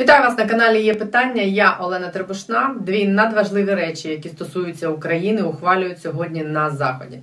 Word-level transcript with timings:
Вітаю 0.00 0.22
вас 0.22 0.38
на 0.38 0.46
каналі. 0.46 0.82
Є 0.82 0.94
питання. 0.94 1.42
Я 1.42 1.76
Олена 1.80 2.08
Требушна. 2.08 2.76
Дві 2.80 3.08
надважливі 3.08 3.74
речі, 3.74 4.08
які 4.08 4.28
стосуються 4.28 4.88
України, 4.88 5.42
ухвалюють 5.42 6.02
сьогодні 6.02 6.42
на 6.42 6.70
заході. 6.70 7.18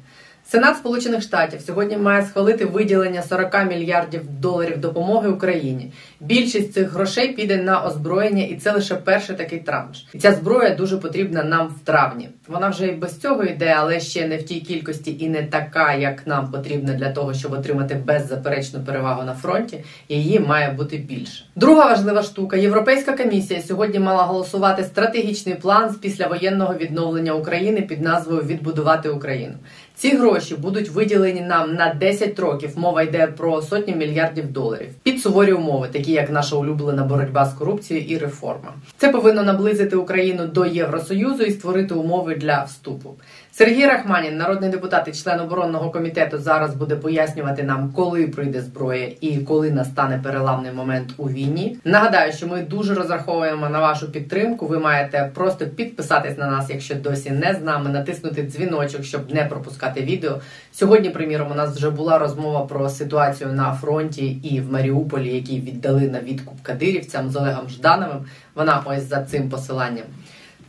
Сенат 0.45 0.77
Сполучених 0.77 1.21
Штатів 1.21 1.61
сьогодні 1.61 1.97
має 1.97 2.25
схвалити 2.25 2.65
виділення 2.65 3.21
40 3.21 3.65
мільярдів 3.69 4.21
доларів 4.39 4.77
допомоги 4.77 5.29
Україні. 5.29 5.91
Більшість 6.19 6.73
цих 6.73 6.91
грошей 6.93 7.33
піде 7.33 7.57
на 7.57 7.85
озброєння, 7.85 8.43
і 8.43 8.55
це 8.55 8.71
лише 8.71 8.95
перший 8.95 9.35
такий 9.35 9.59
транш. 9.59 10.05
І 10.13 10.17
ця 10.17 10.31
зброя 10.31 10.75
дуже 10.75 10.97
потрібна 10.97 11.43
нам 11.43 11.67
в 11.67 11.85
травні. 11.85 12.29
Вона 12.47 12.69
вже 12.69 12.87
і 12.87 12.91
без 12.91 13.17
цього 13.19 13.43
йде, 13.43 13.75
але 13.77 13.99
ще 13.99 14.27
не 14.27 14.37
в 14.37 14.43
тій 14.43 14.59
кількості 14.59 15.17
і 15.19 15.29
не 15.29 15.43
така, 15.43 15.93
як 15.93 16.27
нам 16.27 16.51
потрібно 16.51 16.93
для 16.93 17.09
того, 17.11 17.33
щоб 17.33 17.53
отримати 17.53 17.95
беззаперечну 17.95 18.79
перевагу 18.79 19.23
на 19.23 19.33
фронті. 19.33 19.83
Її 20.09 20.39
має 20.39 20.71
бути 20.71 20.97
більше. 20.97 21.45
Друга 21.55 21.85
важлива 21.85 22.23
штука: 22.23 22.57
Європейська 22.57 23.17
комісія 23.17 23.61
сьогодні 23.61 23.99
мала 23.99 24.23
голосувати 24.23 24.83
стратегічний 24.83 25.55
план 25.55 25.89
з 25.89 25.95
післявоєнного 25.95 26.73
відновлення 26.73 27.33
України 27.33 27.81
під 27.81 28.01
назвою 28.01 28.41
Відбудувати 28.41 29.09
Україну. 29.09 29.53
Ці 29.95 30.15
гроші 30.15 30.55
будуть 30.55 30.89
виділені 30.89 31.41
нам 31.41 31.75
на 31.75 31.93
10 31.93 32.39
років. 32.39 32.69
Мова 32.75 33.01
йде 33.01 33.27
про 33.27 33.61
сотні 33.61 33.95
мільярдів 33.95 34.51
доларів 34.51 34.89
під 35.03 35.21
суворі 35.21 35.53
умови, 35.53 35.87
такі 35.91 36.11
як 36.11 36.31
наша 36.31 36.55
улюблена 36.55 37.03
боротьба 37.03 37.45
з 37.45 37.53
корупцією 37.53 38.05
і 38.07 38.17
реформа. 38.17 38.73
Це 38.97 39.09
повинно 39.09 39.43
наблизити 39.43 39.95
Україну 39.95 40.47
до 40.47 40.65
Євросоюзу 40.65 41.43
і 41.43 41.51
створити 41.51 41.93
умови 41.93 42.35
для 42.35 42.63
вступу. 42.63 43.15
Сергій 43.55 43.85
Рахманін, 43.85 44.37
народний 44.37 44.69
депутат 44.69 45.07
і 45.07 45.11
член 45.11 45.39
оборонного 45.39 45.89
комітету, 45.89 46.37
зараз 46.37 46.75
буде 46.75 46.95
пояснювати 46.95 47.63
нам, 47.63 47.91
коли 47.95 48.27
прийде 48.27 48.61
зброя 48.61 49.11
і 49.21 49.37
коли 49.37 49.71
настане 49.71 50.19
переламний 50.23 50.71
момент 50.71 51.13
у 51.17 51.29
війні. 51.29 51.77
Нагадаю, 51.85 52.33
що 52.33 52.47
ми 52.47 52.61
дуже 52.61 52.93
розраховуємо 52.93 53.69
на 53.69 53.79
вашу 53.79 54.11
підтримку. 54.11 54.67
Ви 54.67 54.79
маєте 54.79 55.31
просто 55.33 55.67
підписатись 55.67 56.37
на 56.37 56.51
нас, 56.51 56.69
якщо 56.69 56.95
досі 56.95 57.31
не 57.31 57.53
з 57.53 57.63
нами, 57.63 57.89
натиснути 57.89 58.43
дзвіночок, 58.43 59.03
щоб 59.03 59.33
не 59.33 59.45
пропускати 59.45 60.01
відео. 60.01 60.39
Сьогодні, 60.71 61.09
приміром, 61.09 61.51
у 61.51 61.55
нас 61.55 61.75
вже 61.75 61.89
була 61.89 62.17
розмова 62.17 62.65
про 62.65 62.89
ситуацію 62.89 63.53
на 63.53 63.73
фронті 63.73 64.27
і 64.27 64.59
в 64.59 64.71
Маріуполі, 64.71 65.35
які 65.35 65.59
віддали 65.59 66.01
на 66.01 66.19
відкуп 66.19 66.61
кадирівцям 66.63 67.29
з 67.29 67.35
Олегом 67.35 67.69
Ждановим. 67.69 68.25
Вона 68.55 68.83
ось 68.85 69.09
за 69.09 69.23
цим 69.23 69.49
посиланням. 69.49 70.05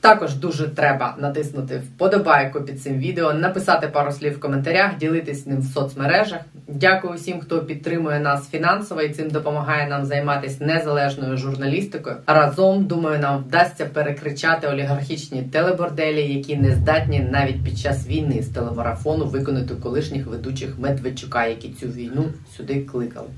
Також 0.04 0.34
дуже 0.34 0.68
треба 0.68 1.14
натиснути 1.18 1.78
вподобайку 1.78 2.60
під 2.60 2.82
цим 2.82 2.98
відео, 2.98 3.32
написати 3.32 3.88
пару 3.88 4.12
слів 4.12 4.36
в 4.36 4.40
коментарях, 4.40 4.98
ділитись 4.98 5.46
ним 5.46 5.60
в 5.60 5.64
соцмережах. 5.64 6.40
Дякую 6.68 7.14
всім, 7.14 7.40
хто 7.40 7.58
підтримує 7.58 8.20
нас 8.20 8.50
фінансово 8.50 9.02
і 9.02 9.08
цим 9.08 9.30
допомагає 9.30 9.88
нам 9.88 10.04
займатися 10.04 10.64
незалежною 10.64 11.36
журналістикою. 11.36 12.16
Разом 12.26 12.86
думаю, 12.86 13.18
нам 13.18 13.38
вдасться 13.38 13.86
перекричати 13.86 14.66
олігархічні 14.68 15.42
телеборделі, 15.42 16.34
які 16.34 16.56
не 16.56 16.74
здатні 16.74 17.20
навіть 17.20 17.64
під 17.64 17.78
час 17.78 18.06
війни 18.06 18.42
з 18.42 18.48
телемарафону 18.48 19.24
виконати 19.24 19.74
колишніх 19.74 20.26
ведучих 20.26 20.78
Медведчука, 20.78 21.46
які 21.46 21.68
цю 21.68 21.86
війну 21.86 22.24
сюди 22.56 22.80
кликали. 22.80 23.28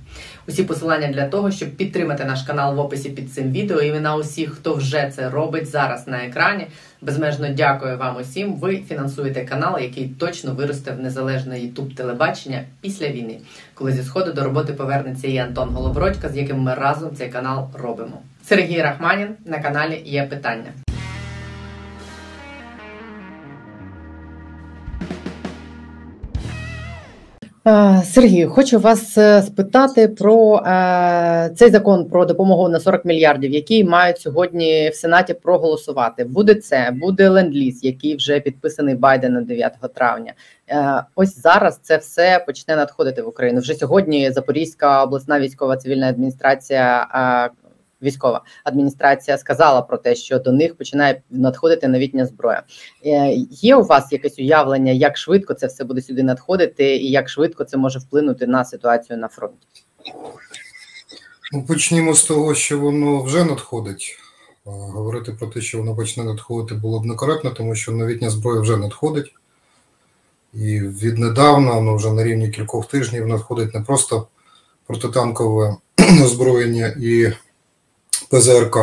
Усі 0.49 0.65
посилання 0.65 1.09
для 1.09 1.29
того, 1.29 1.51
щоб 1.51 1.71
підтримати 1.71 2.25
наш 2.25 2.43
канал 2.43 2.75
в 2.75 2.79
описі 2.79 3.11
під 3.11 3.33
цим 3.33 3.53
відео. 3.53 3.81
Імена 3.81 4.17
усіх, 4.17 4.51
хто 4.51 4.75
вже 4.75 5.13
це 5.15 5.31
робить 5.31 5.67
зараз 5.67 6.07
на 6.07 6.25
екрані. 6.25 6.67
Безмежно 7.03 7.49
дякую 7.49 7.99
вам 7.99 8.17
усім. 8.17 8.55
Ви 8.55 8.77
фінансуєте 8.89 9.45
канал, 9.45 9.79
який 9.81 10.09
точно 10.09 10.55
виросте 10.55 10.93
в 10.93 11.01
незалежне 11.01 11.61
ютуб 11.61 11.95
телебачення 11.95 12.65
після 12.81 13.09
війни, 13.09 13.39
коли 13.75 13.93
зі 13.93 14.03
сходу 14.03 14.33
до 14.33 14.45
роботи 14.45 14.73
повернеться 14.73 15.29
і 15.29 15.39
Антон 15.39 15.69
Голобородько, 15.69 16.29
з 16.29 16.37
яким 16.37 16.59
ми 16.59 16.75
разом 16.75 17.17
цей 17.17 17.29
канал 17.29 17.69
робимо. 17.75 18.23
Сергій 18.45 18.83
Рахманін 18.83 19.29
на 19.45 19.59
каналі 19.59 20.03
є 20.05 20.23
питання. 20.23 20.86
Сергію, 28.05 28.51
хочу 28.51 28.79
вас 28.79 29.19
е, 29.19 29.43
спитати 29.43 30.09
про 30.09 30.57
е, 30.57 31.51
цей 31.57 31.71
закон 31.71 32.05
про 32.09 32.25
допомогу 32.25 32.69
на 32.69 32.81
40 32.81 33.05
мільярдів, 33.05 33.51
який 33.51 33.85
мають 33.85 34.21
сьогодні 34.21 34.89
в 34.89 34.95
Сенаті 34.95 35.35
проголосувати. 35.35 36.25
Буде 36.25 36.55
це, 36.55 36.91
буде 36.95 37.29
ленд-ліз, 37.29 37.85
який 37.85 38.17
вже 38.17 38.41
підписаний 38.41 38.95
Байденом 38.95 39.45
9 39.45 39.73
травня. 39.95 40.33
Е, 40.71 41.03
ось 41.15 41.43
зараз 41.43 41.79
це 41.83 41.97
все 41.97 42.45
почне 42.47 42.77
надходити 42.77 43.23
в 43.23 43.29
Україну. 43.29 43.61
Вже 43.61 43.75
сьогодні 43.75 44.31
Запорізька 44.31 45.05
обласна 45.05 45.41
військова 45.41 45.77
цивільна 45.77 46.09
адміністрація 46.09 47.07
е, 47.15 47.66
військова 48.03 48.45
адміністрація 48.65 49.39
сказала 49.39 49.83
про 49.83 49.99
те, 49.99 50.15
що 50.15 50.39
до 50.39 50.53
них 50.53 50.77
починає 50.77 51.23
надходити 51.31 51.89
новітня 51.89 52.27
зброя. 52.27 52.63
Е, 53.07 53.33
є 53.51 53.77
у 53.77 53.83
вас 53.83 54.13
якесь 54.13 54.39
уявлення, 54.39 54.93
як 54.93 55.17
швидко 55.17 55.55
це 55.55 55.67
все 55.67 55.85
буде 55.85 56.03
сюди 56.03 56.23
надходити, 56.23 56.97
і 56.97 57.11
як 57.11 57.29
швидко 57.29 57.65
це 57.65 57.77
може 57.77 57.99
вплинути 57.99 58.47
на 58.47 58.65
ситуацію 58.65 59.19
на 59.19 59.29
фронті? 59.29 59.85
Ну, 61.53 61.63
почнімо 61.63 62.15
з 62.15 62.25
того, 62.25 62.55
що 62.55 62.79
воно 62.79 63.23
вже 63.23 63.45
надходить. 63.45 64.19
Говорити 64.65 65.33
про 65.33 65.47
те, 65.47 65.61
що 65.61 65.79
воно 65.79 65.97
почне 65.97 66.25
надходити, 66.25 66.75
було 66.75 67.01
б 67.01 67.07
некоректно, 67.07 67.51
тому 67.51 67.75
що 67.75 67.93
новітня 67.93 68.31
зброя 68.31 68.61
вже 68.61 68.77
надходить. 68.77 69.35
І 70.55 70.81
віднедавна, 70.81 71.73
воно 71.73 71.97
вже 71.97 72.13
на 72.13 72.25
рівні 72.25 72.49
кількох 72.49 72.87
тижнів 72.87 73.27
надходить 73.27 73.75
не 73.75 73.81
просто 73.81 74.27
протитанкове 74.87 75.77
озброєння 76.25 76.97
і 77.01 77.33
ПЗРК. 78.29 78.79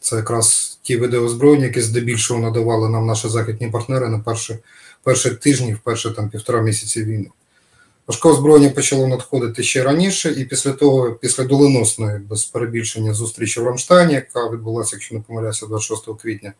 Це 0.00 0.16
якраз 0.16 0.78
ті 0.82 0.96
види 0.96 1.18
озброєння, 1.18 1.66
які 1.66 1.80
здебільшого 1.80 2.40
надавали 2.40 2.88
нам 2.88 3.06
наші 3.06 3.28
західні 3.28 3.68
партнери 3.68 4.08
на 4.08 4.18
перші 4.18 4.58
перші 5.02 5.30
тижні, 5.30 5.74
в 5.74 5.78
перші 5.78 6.10
там 6.10 6.28
півтора 6.28 6.62
місяці 6.62 7.04
війни. 7.04 7.30
Важке 8.06 8.28
озброєння 8.28 8.70
почало 8.70 9.06
надходити 9.06 9.62
ще 9.62 9.82
раніше, 9.82 10.34
і 10.38 10.44
після 10.44 10.72
того, 10.72 11.12
після 11.12 11.44
доленосної, 11.44 12.18
без 12.18 12.44
перебільшення 12.44 13.14
зустрічі 13.14 13.60
в 13.60 13.64
Рамштайні, 13.64 14.14
яка 14.14 14.50
відбулася, 14.50 14.96
якщо 14.96 15.14
не 15.14 15.20
помиляюся, 15.20 15.66
26 15.66 16.22
квітня, 16.22 16.52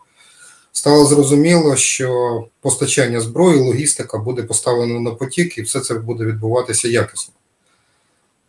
стало 0.72 1.04
зрозуміло, 1.04 1.76
що 1.76 2.44
постачання 2.60 3.20
зброї, 3.20 3.60
логістика 3.60 4.18
буде 4.18 4.42
поставлено 4.42 5.00
на 5.00 5.10
потік, 5.10 5.58
і 5.58 5.62
все 5.62 5.80
це 5.80 5.94
буде 5.94 6.24
відбуватися 6.24 6.88
якісно. 6.88 7.34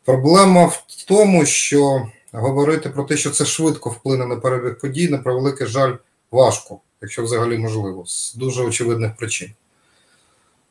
Проблема 0.06 0.66
в 0.66 0.84
тому, 1.08 1.46
що 1.46 2.08
говорити 2.32 2.90
про 2.90 3.04
те, 3.04 3.18
що 3.18 3.30
це 3.32 3.46
швидко 3.46 3.90
вплине 3.90 4.26
на 4.26 4.36
перебіг 4.36 4.80
подій, 4.80 5.10
на 5.10 5.18
превеликий 5.18 5.68
жаль, 5.68 5.94
важко, 6.32 6.80
якщо 7.02 7.24
взагалі 7.24 7.58
можливо, 7.58 8.06
з 8.06 8.34
дуже 8.36 8.64
очевидних 8.64 9.16
причин. 9.16 9.52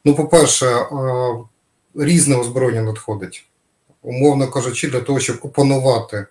Ну, 0.04 0.14
по-перше, 0.14 0.66
е, 0.66 0.86
різне 1.94 2.36
озброєння 2.36 2.82
надходить, 2.82 3.46
умовно 4.02 4.48
кажучи, 4.50 4.90
для 4.90 5.00
того, 5.00 5.20
щоб 5.20 5.38
опанувати 5.42 6.26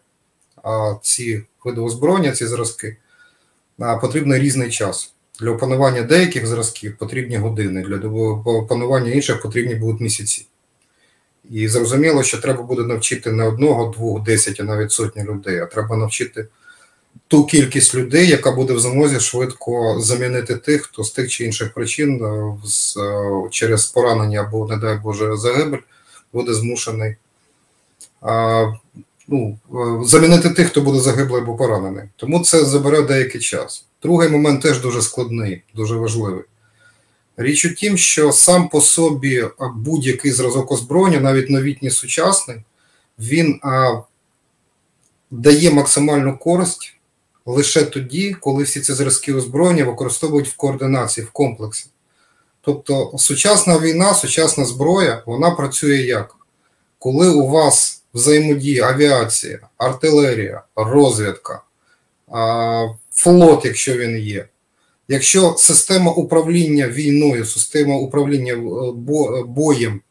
ці 1.01 1.43
види 1.65 1.81
озброєння, 1.81 2.31
ці 2.31 2.47
зразки, 2.47 2.97
потрібен 4.01 4.33
різний 4.33 4.69
час. 4.69 5.13
Для 5.39 5.51
опанування 5.51 6.01
деяких 6.01 6.47
зразків 6.47 6.97
потрібні 6.97 7.37
години, 7.37 7.81
для 7.81 8.09
опанування 8.45 9.11
інших 9.11 9.41
потрібні 9.41 9.75
будуть 9.75 10.01
місяці. 10.01 10.47
І 11.49 11.67
зрозуміло, 11.67 12.23
що 12.23 12.37
треба 12.37 12.63
буде 12.63 12.83
навчити 12.83 13.31
не 13.31 13.47
одного, 13.47 13.93
двох, 13.97 14.23
десять, 14.23 14.59
а 14.59 14.63
навіть 14.63 14.91
сотні 14.91 15.23
людей, 15.23 15.59
а 15.59 15.65
треба 15.65 15.97
навчити 15.97 16.47
ту 17.27 17.45
кількість 17.45 17.95
людей, 17.95 18.27
яка 18.27 18.51
буде 18.51 18.73
в 18.73 18.79
змозі 18.79 19.19
швидко 19.19 19.99
замінити 19.99 20.55
тих, 20.55 20.81
хто 20.81 21.03
з 21.03 21.11
тих 21.11 21.29
чи 21.29 21.45
інших 21.45 21.73
причин 21.73 22.23
е, 22.23 22.57
е, 23.01 23.49
через 23.51 23.85
поранення 23.85 24.41
або, 24.41 24.67
не 24.67 24.77
дай 24.77 24.99
Боже, 25.03 25.37
загибель 25.37 25.79
буде 26.33 26.53
змушений 26.53 27.15
ну, 29.27 29.57
е, 29.73 30.05
замінити 30.05 30.49
тих, 30.49 30.67
хто 30.67 30.81
буде 30.81 30.99
загиблий 30.99 31.41
або 31.41 31.55
поранений. 31.55 32.03
Тому 32.15 32.39
це 32.39 32.65
забере 32.65 33.01
деякий 33.01 33.41
час. 33.41 33.85
Другий 34.03 34.29
момент 34.29 34.61
теж 34.61 34.81
дуже 34.81 35.01
складний, 35.01 35.63
дуже 35.75 35.95
важливий. 35.95 36.43
Річ 37.39 37.65
у 37.65 37.73
тім, 37.73 37.97
що 37.97 38.31
сам 38.31 38.69
по 38.69 38.81
собі 38.81 39.45
будь-який 39.75 40.31
зразок 40.31 40.71
озброєння, 40.71 41.19
навіть 41.19 41.49
новітній 41.49 41.89
сучасний, 41.89 42.57
він 43.19 43.59
а, 43.63 44.01
дає 45.31 45.71
максимальну 45.71 46.37
користь 46.37 46.95
лише 47.45 47.83
тоді, 47.83 48.33
коли 48.39 48.63
всі 48.63 48.81
ці 48.81 48.93
зразки 48.93 49.33
озброєння 49.33 49.83
використовують 49.85 50.47
в 50.47 50.55
координації, 50.55 51.27
в 51.27 51.31
комплексі. 51.31 51.87
Тобто 52.61 53.17
сучасна 53.17 53.79
війна, 53.79 54.13
сучасна 54.13 54.65
зброя, 54.65 55.23
вона 55.25 55.51
працює 55.51 55.97
як? 55.97 56.35
Коли 56.99 57.29
у 57.29 57.47
вас 57.47 58.03
взаємодія 58.13 58.87
авіація, 58.87 59.59
артилерія, 59.77 60.61
розвідка, 60.75 61.61
а, 62.31 62.87
флот, 63.11 63.65
якщо 63.65 63.97
він 63.97 64.17
є. 64.17 64.47
Якщо 65.11 65.55
система 65.57 66.11
управління 66.11 66.87
війною, 66.87 67.45
система 67.45 67.95
управління 67.95 68.53
е, 68.53 68.57
боєм, 69.47 70.01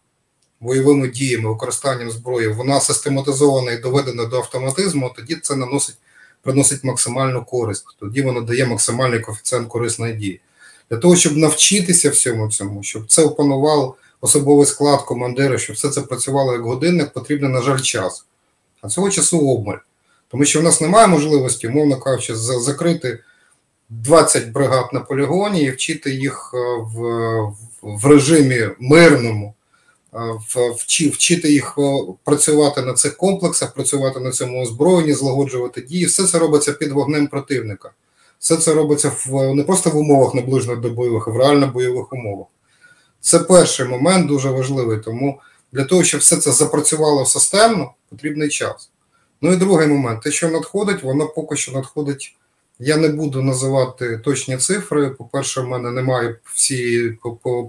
бойовими 0.61 1.09
діями, 1.09 1.49
використанням 1.49 2.11
зброї, 2.11 2.49
вона 2.49 2.81
систематизована 2.81 3.73
і 3.73 3.79
доведена 3.79 4.25
до 4.25 4.37
автоматизму, 4.37 5.13
тоді 5.17 5.37
це 5.43 5.57
наносить 5.57 5.97
приносить 6.43 6.85
максимальну 6.85 7.45
користь. 7.45 7.85
Тоді 8.01 8.23
воно 8.23 8.41
дає 8.41 8.67
максимальний 8.67 9.21
коефіцієнт 9.21 9.69
корисної 9.69 10.15
дії. 10.15 10.41
Для 10.91 10.97
того, 10.97 11.17
щоб 11.17 11.37
навчитися 11.37 12.11
всьому 12.11 12.51
цьому, 12.51 12.83
щоб 12.83 13.07
це 13.07 13.23
опанував 13.23 13.97
особовий 14.21 14.67
склад 14.67 15.03
командира, 15.03 15.59
щоб 15.59 15.77
все 15.77 15.89
це 15.89 16.01
працювало 16.01 16.53
як 16.53 16.63
годинник, 16.63 17.13
потрібен, 17.13 17.53
на 17.53 17.63
жаль, 17.63 17.81
час. 17.81 18.25
А 18.83 18.89
цього 18.89 19.11
часу 19.11 19.51
обмаль. 19.51 19.79
Тому 20.31 20.45
що 20.45 20.61
в 20.61 20.63
нас 20.63 20.81
немає 20.81 21.07
можливості, 21.07 21.69
умовно 21.69 21.97
кажучи, 21.97 22.37
закрити 22.37 23.19
20 23.91 24.53
бригад 24.53 24.85
на 24.93 25.01
полігоні 25.01 25.63
і 25.63 25.71
вчити 25.71 26.11
їх 26.11 26.51
е, 26.55 26.59
в 26.95 26.99
в 27.83 28.07
режимі 28.07 28.69
мирному, 28.79 29.55
е, 30.15 30.19
вчити 31.11 31.53
їх 31.53 31.79
працювати 32.25 32.83
на 32.83 32.93
цих 32.95 33.17
комплексах, 33.17 33.75
працювати 33.75 34.21
на 34.21 34.31
цьому 34.31 34.63
озброєнні, 34.63 35.13
злагоджувати 35.13 35.81
дії. 35.81 36.07
Все 36.07 36.27
це 36.27 36.39
робиться 36.39 36.73
під 36.73 36.93
вогнем 36.93 37.27
противника. 37.27 37.91
Все 38.39 38.57
це 38.57 38.75
робиться 38.75 39.13
в 39.27 39.55
не 39.55 39.63
просто 39.63 39.91
в 39.91 39.97
умовах 39.97 40.35
наближених 40.35 40.81
до 40.81 40.91
бойових, 40.91 41.29
а 41.29 41.31
в 41.31 41.37
реально 41.37 41.67
бойових 41.67 42.13
умовах. 42.13 42.47
Це 43.21 43.39
перший 43.39 43.87
момент 43.87 44.27
дуже 44.27 44.51
важливий. 44.51 44.99
Тому 44.99 45.41
для 45.73 45.85
того, 45.85 46.05
щоб 46.05 46.21
все 46.21 46.37
це 46.37 46.53
запрацювало 46.53 47.27
системно, 47.27 47.93
потрібний 48.11 48.49
час. 48.49 48.91
Ну 49.41 49.53
і 49.53 49.57
другий 49.57 49.89
момент, 49.89 50.23
те, 50.23 50.31
що 50.31 50.49
надходить, 50.49 51.03
воно 51.03 51.27
поки 51.27 51.57
що 51.57 51.73
надходить. 51.73 52.37
Я 52.81 52.97
не 52.97 53.09
буду 53.09 53.43
називати 53.43 54.19
точні 54.19 54.57
цифри. 54.57 55.11
По-перше, 55.11 55.61
в 55.61 55.69
мене 55.69 55.91
немає 55.91 56.37
всієї 56.55 57.19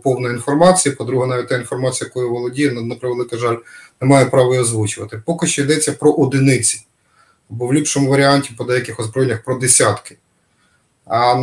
повної 0.04 0.36
інформації. 0.36 0.96
По-друге, 0.96 1.28
навіть 1.28 1.48
та 1.48 1.58
інформація, 1.58 2.08
якою 2.08 2.30
володіє, 2.30 2.72
на 2.72 2.96
превеликий 2.96 3.40
жаль, 3.40 3.58
немає 4.02 4.26
права 4.26 4.50
її 4.50 4.62
озвучувати. 4.62 5.22
Поки 5.26 5.48
що 5.48 5.62
йдеться 5.62 5.92
про 5.92 6.12
одиниці, 6.12 6.86
бо 7.50 7.68
в 7.68 7.74
ліпшому 7.74 8.10
варіанті 8.10 8.52
по 8.58 8.64
деяких 8.64 9.00
озброєннях 9.00 9.44
про 9.44 9.58
десятки. 9.58 10.18
А 11.06 11.34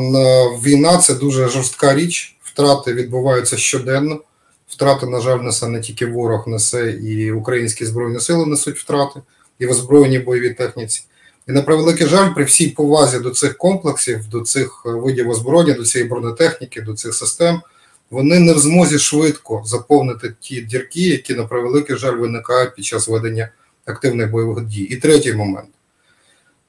війна 0.64 0.98
це 0.98 1.14
дуже 1.14 1.48
жорстка 1.48 1.94
річ. 1.94 2.36
Втрати 2.42 2.94
відбуваються 2.94 3.56
щоденно. 3.56 4.20
Втрати, 4.68 5.06
на 5.06 5.20
жаль, 5.20 5.38
несе 5.38 5.68
не 5.68 5.80
тільки 5.80 6.06
ворог, 6.06 6.48
несе 6.48 6.90
і 6.90 7.32
українські 7.32 7.86
збройні 7.86 8.20
сили 8.20 8.46
несуть 8.46 8.78
втрати 8.78 9.20
і 9.58 9.66
в 9.66 9.70
озброєній 9.70 10.18
бойовій 10.18 10.54
техніці. 10.54 11.04
І 11.48 11.52
на 11.52 11.62
превеликий 11.62 12.06
жаль, 12.06 12.34
при 12.34 12.44
всій 12.44 12.68
повазі 12.68 13.18
до 13.18 13.30
цих 13.30 13.56
комплексів, 13.56 14.28
до 14.28 14.40
цих 14.40 14.82
е, 14.86 14.90
видів 14.90 15.30
озброєння, 15.30 15.74
до 15.74 15.84
цієї 15.84 16.10
бронетехніки, 16.10 16.82
до 16.82 16.94
цих 16.94 17.14
систем, 17.14 17.62
вони 18.10 18.38
не 18.38 18.54
в 18.54 18.58
змозі 18.58 18.98
швидко 18.98 19.62
заповнити 19.66 20.34
ті 20.40 20.60
дірки, 20.60 21.00
які 21.00 21.34
на 21.34 21.44
превеликий 21.44 21.96
жаль 21.96 22.16
виникають 22.16 22.74
під 22.74 22.84
час 22.84 23.08
ведення 23.08 23.48
активних 23.84 24.30
бойових 24.30 24.64
дій. 24.64 24.82
І 24.82 24.96
третій 24.96 25.32
момент. 25.32 25.68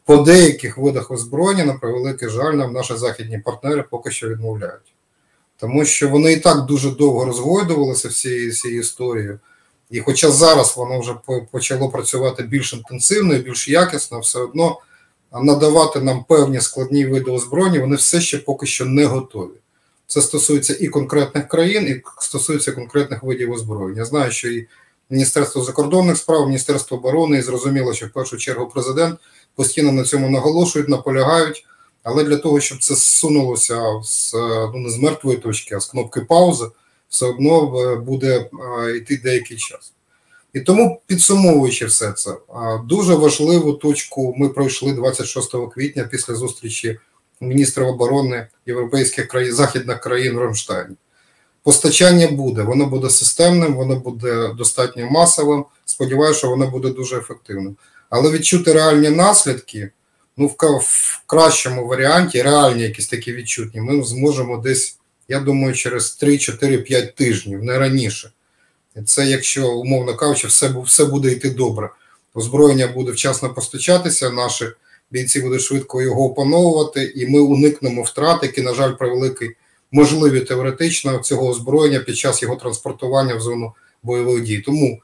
По 0.06 0.18
деяких 0.18 0.78
видах 0.78 1.12
озброєння, 1.12 1.66
на 1.66 1.74
превеликий 1.74 2.30
жаль, 2.30 2.54
нам 2.54 2.74
наші 2.74 2.98
західні 2.98 3.40
партнери 3.40 3.84
поки 3.90 4.12
що 4.12 4.30
відмовляють. 4.30 4.94
Тому 5.58 5.86
що 5.86 6.10
вони 6.10 6.34
і 6.34 6.40
так 6.40 6.66
дуже 6.66 6.92
довго 6.92 7.26
розгойдувалися 7.26 8.08
всією 8.08 8.52
цією 8.52 8.80
історією. 8.80 9.40
І 9.89 10.00
хоча 10.00 10.31
зараз 10.31 10.78
воно 10.78 11.00
вже 11.00 11.16
почало 11.51 11.89
працювати 11.89 12.44
більш 12.44 12.74
інтенсивно 12.74 13.34
і 13.34 13.39
більш 13.39 13.69
якісно, 13.69 14.19
все 14.19 14.39
одно 14.39 14.80
надавати 15.42 16.00
нам 16.00 16.24
певні 16.24 16.62
складні 16.62 17.06
види 17.06 17.31
озброєння, 17.31 17.80
вони 17.80 17.95
все 17.95 18.22
ще 18.22 18.38
поки 18.38 18.66
що 18.66 18.86
не 18.86 19.06
готові. 19.06 19.57
Це 20.07 20.22
стосується 20.22 20.78
і 20.80 20.88
конкретних 20.88 21.48
країн, 21.48 21.88
і 21.88 22.01
стосується 22.22 22.72
конкретних 22.72 23.24
видів 23.24 23.51
озброєння. 23.51 24.00
Я 24.00 24.06
знаю, 24.06 24.31
що 24.31 24.50
і 24.50 24.68
Міністерство 25.10 25.63
закордонних 25.63 26.18
справ, 26.18 26.48
Міністерство 26.48 26.98
оборони, 26.98 27.38
і 27.38 27.42
зрозуміло, 27.42 27.94
що 27.94 28.06
в 28.06 28.10
першу 28.10 28.38
чергу 28.38 28.68
президент 28.74 29.19
постійно 29.56 29.92
на 29.92 30.04
цьому 30.04 30.30
наголошують, 30.30 30.90
наполягають. 30.90 31.66
Але 32.04 32.24
для 32.24 32.38
того, 32.38 32.60
щоб 32.60 32.80
це 32.80 32.95
зсунулося 32.95 33.81
з 34.04 34.33
ну 34.74 34.78
не 34.80 34.90
з 34.90 34.98
мертвої 34.98 35.38
точки, 35.38 35.75
а 35.75 35.80
з 35.80 35.86
кнопки 35.86 36.22
паузи, 36.22 36.66
все 37.09 37.25
одно 37.25 37.80
е, 37.80 37.95
буде 37.95 38.50
е, 38.86 38.98
йти 38.98 39.18
деякий 39.18 39.57
час. 39.57 39.94
І 40.54 40.59
тому, 40.59 41.01
підсумовуючи 41.07 41.86
все 41.86 42.12
це, 42.12 42.31
дуже 42.86 43.15
важливу 43.15 43.74
точку 43.74 44.36
ми 44.38 44.50
пройшли 44.50 44.94
26 44.94 45.56
квітня 45.74 46.04
після 46.04 46.36
зустрічі 46.36 47.00
міністра 47.42 47.86
оборони 47.86 48.48
європейських 48.65 49.27
країн 49.27 49.54
західних 49.54 50.00
країн 50.00 50.36
в 50.36 50.39
Рамштайні. 50.39 50.95
Постачання 51.63 52.27
буде, 52.27 52.62
воно 52.62 52.86
буде 52.86 53.09
системним, 53.09 53.75
воно 53.75 53.95
буде 53.95 54.54
достатньо 54.57 55.12
масовим. 55.12 55.65
Сподіваюся, 55.86 56.38
що 56.38 56.50
воно 56.50 56.68
буде 56.68 56.89
дуже 56.89 57.18
ефективним. 57.18 57.77
Але 58.09 58.31
відчути 58.31 58.74
реальні 58.74 59.09
наслідки, 59.09 59.89
ну 60.38 60.48
в 60.48 61.21
кращому 61.25 61.88
варіанті, 61.88 62.42
реальні 62.42 62.83
якісь 62.83 63.07
такі 63.07 63.33
відчутні, 63.33 63.81
ми 63.81 64.04
зможемо 64.04 64.57
десь, 64.57 64.98
я 65.28 65.40
думаю, 65.40 65.74
через 65.74 66.16
3, 66.16 66.38
4, 66.38 66.78
5 66.78 67.16
тижнів, 67.16 67.64
не 67.64 67.80
раніше. 67.80 68.32
Це, 69.06 69.26
якщо, 69.26 69.72
умовно 69.72 70.16
кажучи, 70.16 70.48
все 70.48 70.74
все 70.86 71.06
буде 71.06 71.32
йти 71.32 71.50
добре. 71.50 71.90
Озброєння 72.34 72.88
буде 72.88 73.12
вчасно 73.12 73.54
постачатися, 73.54 74.30
наші 74.30 74.66
бійці 75.12 75.42
будуть 75.42 75.62
швидко 75.62 76.02
його 76.02 76.26
опановувати, 76.26 77.14
і 77.16 77.28
ми 77.28 77.40
уникнемо 77.40 78.04
втрат, 78.04 78.44
які, 78.44 78.62
на 78.62 78.74
жаль, 78.74 78.94
превеликий 78.94 79.56
можливі 79.92 80.42
теоретично 80.42 81.20
цього 81.20 81.48
озброєння 81.48 82.00
під 82.00 82.18
час 82.18 82.42
його 82.42 82.56
транспортування 82.56 83.36
в 83.36 83.42
зону 83.42 83.74
бойових 84.04 84.44
дій. 84.44 84.60
Тому 84.60 85.02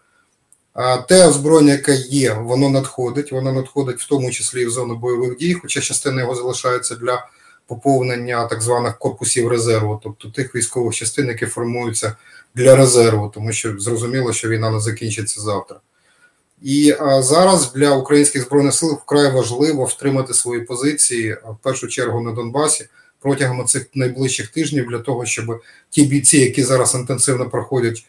те 1.07 1.27
озброєння, 1.27 1.71
яке 1.71 1.95
є, 1.95 2.33
воно 2.33 2.69
надходить. 2.69 3.31
Воно 3.31 3.53
надходить 3.53 4.01
в 4.01 4.07
тому 4.07 4.31
числі 4.31 4.61
і 4.61 4.65
в 4.65 4.69
зону 4.69 4.95
бойових 4.95 5.37
дій, 5.37 5.53
хоча 5.53 5.81
частина 5.81 6.21
його 6.21 6.35
залишається 6.35 6.95
для 6.95 7.27
поповнення 7.67 8.47
так 8.47 8.61
званих 8.61 8.97
корпусів 8.97 9.47
резерву, 9.47 9.99
тобто 10.03 10.29
тих 10.29 10.55
військових 10.55 10.95
частин, 10.95 11.27
які 11.27 11.45
формуються 11.45 12.15
для 12.55 12.75
резерву, 12.75 13.31
тому 13.33 13.51
що 13.51 13.79
зрозуміло, 13.79 14.33
що 14.33 14.49
війна 14.49 14.71
не 14.71 14.79
закінчиться 14.79 15.41
завтра. 15.41 15.79
І 16.61 16.95
а, 16.99 17.21
зараз 17.21 17.73
для 17.73 17.95
українських 17.95 18.43
збройних 18.43 18.73
сил 18.73 18.93
вкрай 18.93 19.31
важливо 19.31 19.85
втримати 19.85 20.33
свої 20.33 20.61
позиції 20.61 21.33
в 21.33 21.55
першу 21.61 21.87
чергу 21.87 22.21
на 22.21 22.31
Донбасі 22.31 22.85
протягом 23.19 23.65
цих 23.65 23.85
найближчих 23.93 24.47
тижнів 24.47 24.89
для 24.89 24.99
того, 24.99 25.25
щоб 25.25 25.61
ті 25.89 26.03
бійці, 26.03 26.37
які 26.37 26.63
зараз 26.63 26.95
інтенсивно 26.95 27.49
проходять 27.49 28.05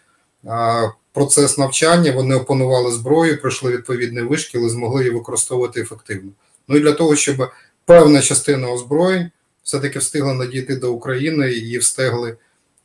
а, 0.47 0.89
процес 1.13 1.59
навчання, 1.59 2.13
вони 2.13 2.35
опанували 2.35 2.93
зброю, 2.93 3.41
пройшли 3.41 3.73
відповідний 3.73 4.25
вишкіл 4.25 4.67
і 4.67 4.69
змогли 4.69 5.03
її 5.03 5.15
використовувати 5.15 5.81
ефективно. 5.81 6.31
Ну 6.69 6.77
і 6.77 6.81
для 6.81 6.93
того, 6.93 7.17
щоб 7.17 7.51
певна 7.85 8.23
частина 8.23 8.71
озброєнь 8.73 9.31
все-таки 9.65 9.99
встигла 9.99 10.35
надійти 10.35 10.77
до 10.77 10.93
України 10.93 11.53
і 11.53 11.79
встигли 11.79 12.37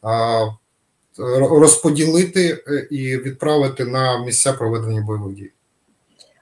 а, 0.01 0.45
розподілити 1.51 2.63
е, 2.67 2.87
і 2.91 3.17
відправити 3.17 3.85
на 3.85 4.25
місця 4.25 4.53
проведення 4.53 5.01
бойових 5.01 5.35
дій. 5.35 5.51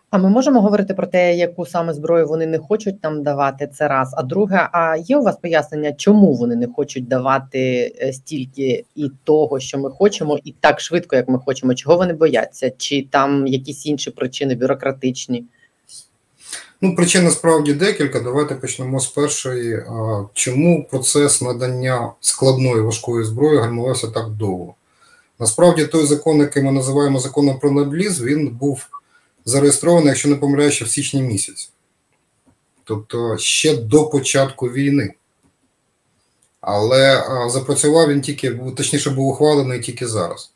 А 0.09 0.17
ми 0.17 0.29
можемо 0.29 0.61
говорити 0.61 0.93
про 0.93 1.07
те, 1.07 1.35
яку 1.35 1.65
саме 1.65 1.93
зброю 1.93 2.27
вони 2.27 2.45
не 2.45 2.59
хочуть 2.59 3.03
нам 3.03 3.23
давати. 3.23 3.67
Це 3.67 3.87
раз. 3.87 4.13
А 4.17 4.23
друге, 4.23 4.69
а 4.71 4.97
є 4.97 5.17
у 5.17 5.23
вас 5.23 5.35
пояснення, 5.35 5.93
чому 5.93 6.33
вони 6.33 6.55
не 6.55 6.67
хочуть 6.67 7.07
давати 7.07 7.93
е, 8.01 8.13
стільки 8.13 8.85
і 8.95 9.11
того, 9.23 9.59
що 9.59 9.77
ми 9.77 9.89
хочемо, 9.89 10.39
і 10.43 10.51
так 10.51 10.79
швидко, 10.79 11.15
як 11.15 11.27
ми 11.27 11.39
хочемо? 11.39 11.73
Чого 11.73 11.97
вони 11.97 12.13
бояться? 12.13 12.71
Чи 12.77 13.07
там 13.11 13.47
якісь 13.47 13.85
інші 13.85 14.11
причини 14.11 14.55
бюрократичні? 14.55 15.45
Ну, 16.81 16.95
причин 16.95 17.23
насправді 17.23 17.73
декілька. 17.73 18.19
Давайте 18.19 18.55
почнемо 18.55 18.99
з 18.99 19.07
першої. 19.07 19.83
Чому 20.33 20.87
процес 20.91 21.41
надання 21.41 22.11
складної 22.21 22.81
важкої 22.81 23.25
зброї 23.25 23.59
гальмувався 23.59 24.07
так 24.07 24.29
довго? 24.29 24.75
Насправді, 25.39 25.85
той 25.85 26.05
закон, 26.05 26.37
який 26.37 26.63
ми 26.63 26.71
називаємо 26.71 27.19
законом 27.19 27.59
про 27.59 27.71
набліз, 27.71 28.21
він 28.21 28.47
був 28.47 28.87
зареєстрований, 29.45 30.07
якщо 30.07 30.29
не 30.29 30.35
помиляюся, 30.35 30.85
в 30.85 30.87
січні 30.87 31.21
місяці. 31.21 31.69
Тобто 32.83 33.37
ще 33.37 33.77
до 33.77 34.05
початку 34.05 34.67
війни. 34.67 35.13
Але 36.61 37.23
запрацював 37.49 38.09
він 38.09 38.21
тільки, 38.21 38.51
точніше, 38.77 39.09
був 39.09 39.27
ухвалений 39.27 39.79
тільки 39.79 40.07
зараз. 40.07 40.51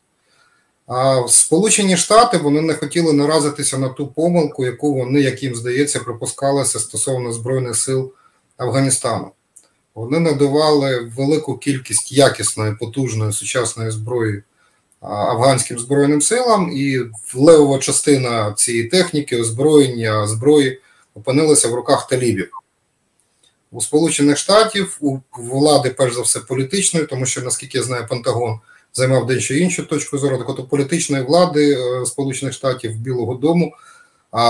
А 0.94 1.28
Сполучені 1.28 1.96
Штати 1.96 2.38
вони 2.38 2.60
не 2.60 2.74
хотіли 2.74 3.12
наразитися 3.12 3.78
на 3.78 3.88
ту 3.88 4.06
помилку, 4.06 4.64
яку 4.64 4.94
вони, 4.94 5.20
як 5.20 5.42
їм 5.42 5.54
здається, 5.54 6.00
припускалися 6.00 6.78
стосовно 6.78 7.32
Збройних 7.32 7.76
сил 7.76 8.12
Афганістану. 8.56 9.30
Вони 9.94 10.18
надавали 10.18 11.12
велику 11.16 11.58
кількість 11.58 12.12
якісної, 12.12 12.74
потужної 12.80 13.32
сучасної 13.32 13.90
зброї 13.90 14.42
афганським 15.00 15.78
збройним 15.78 16.22
силам, 16.22 16.70
і 16.74 17.00
левова 17.34 17.78
частина 17.78 18.52
цієї 18.52 18.84
техніки, 18.84 19.40
озброєння, 19.40 20.26
зброї 20.26 20.80
опинилася 21.14 21.68
в 21.68 21.74
руках 21.74 22.08
талібів. 22.08 22.50
У 23.70 23.80
Сполучених 23.80 24.38
Штатів 24.38 24.98
у 25.00 25.18
влади, 25.38 25.90
перш 25.90 26.14
за 26.14 26.22
все, 26.22 26.40
політичної, 26.40 27.06
тому 27.06 27.26
що, 27.26 27.40
наскільки 27.40 27.78
я 27.78 27.84
знаю, 27.84 28.06
Пентагон 28.08 28.60
займав 28.92 29.26
дещо 29.26 29.54
іншу 29.54 29.86
точку 29.86 30.18
зору, 30.18 30.38
так 30.38 30.48
от 30.48 30.68
політичної 30.68 31.24
влади 31.24 31.72
е, 31.72 32.06
Сполучених 32.06 32.54
Штатів 32.54 32.96
Білого 32.96 33.34
Дому 33.34 33.72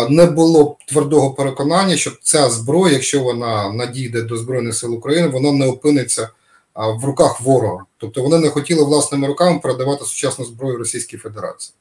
не 0.09 0.27
було 0.27 0.77
твердого 0.89 1.31
переконання, 1.31 1.97
що 1.97 2.13
ця 2.23 2.51
зброя, 2.51 2.93
якщо 2.93 3.21
вона 3.21 3.73
надійде 3.73 4.23
до 4.23 4.37
Збройних 4.37 4.75
сил 4.75 4.95
України, 4.95 5.29
вона 5.29 5.53
не 5.53 5.67
опиниться 5.67 6.29
в 6.75 7.05
руках 7.05 7.41
ворога. 7.41 7.85
Тобто 7.99 8.23
вони 8.23 8.39
не 8.39 8.49
хотіли 8.49 8.85
власними 8.85 9.27
руками 9.27 9.59
передавати 9.59 10.05
сучасну 10.05 10.45
зброю 10.45 10.79
Російській 10.79 11.17
Федерації. 11.17 11.75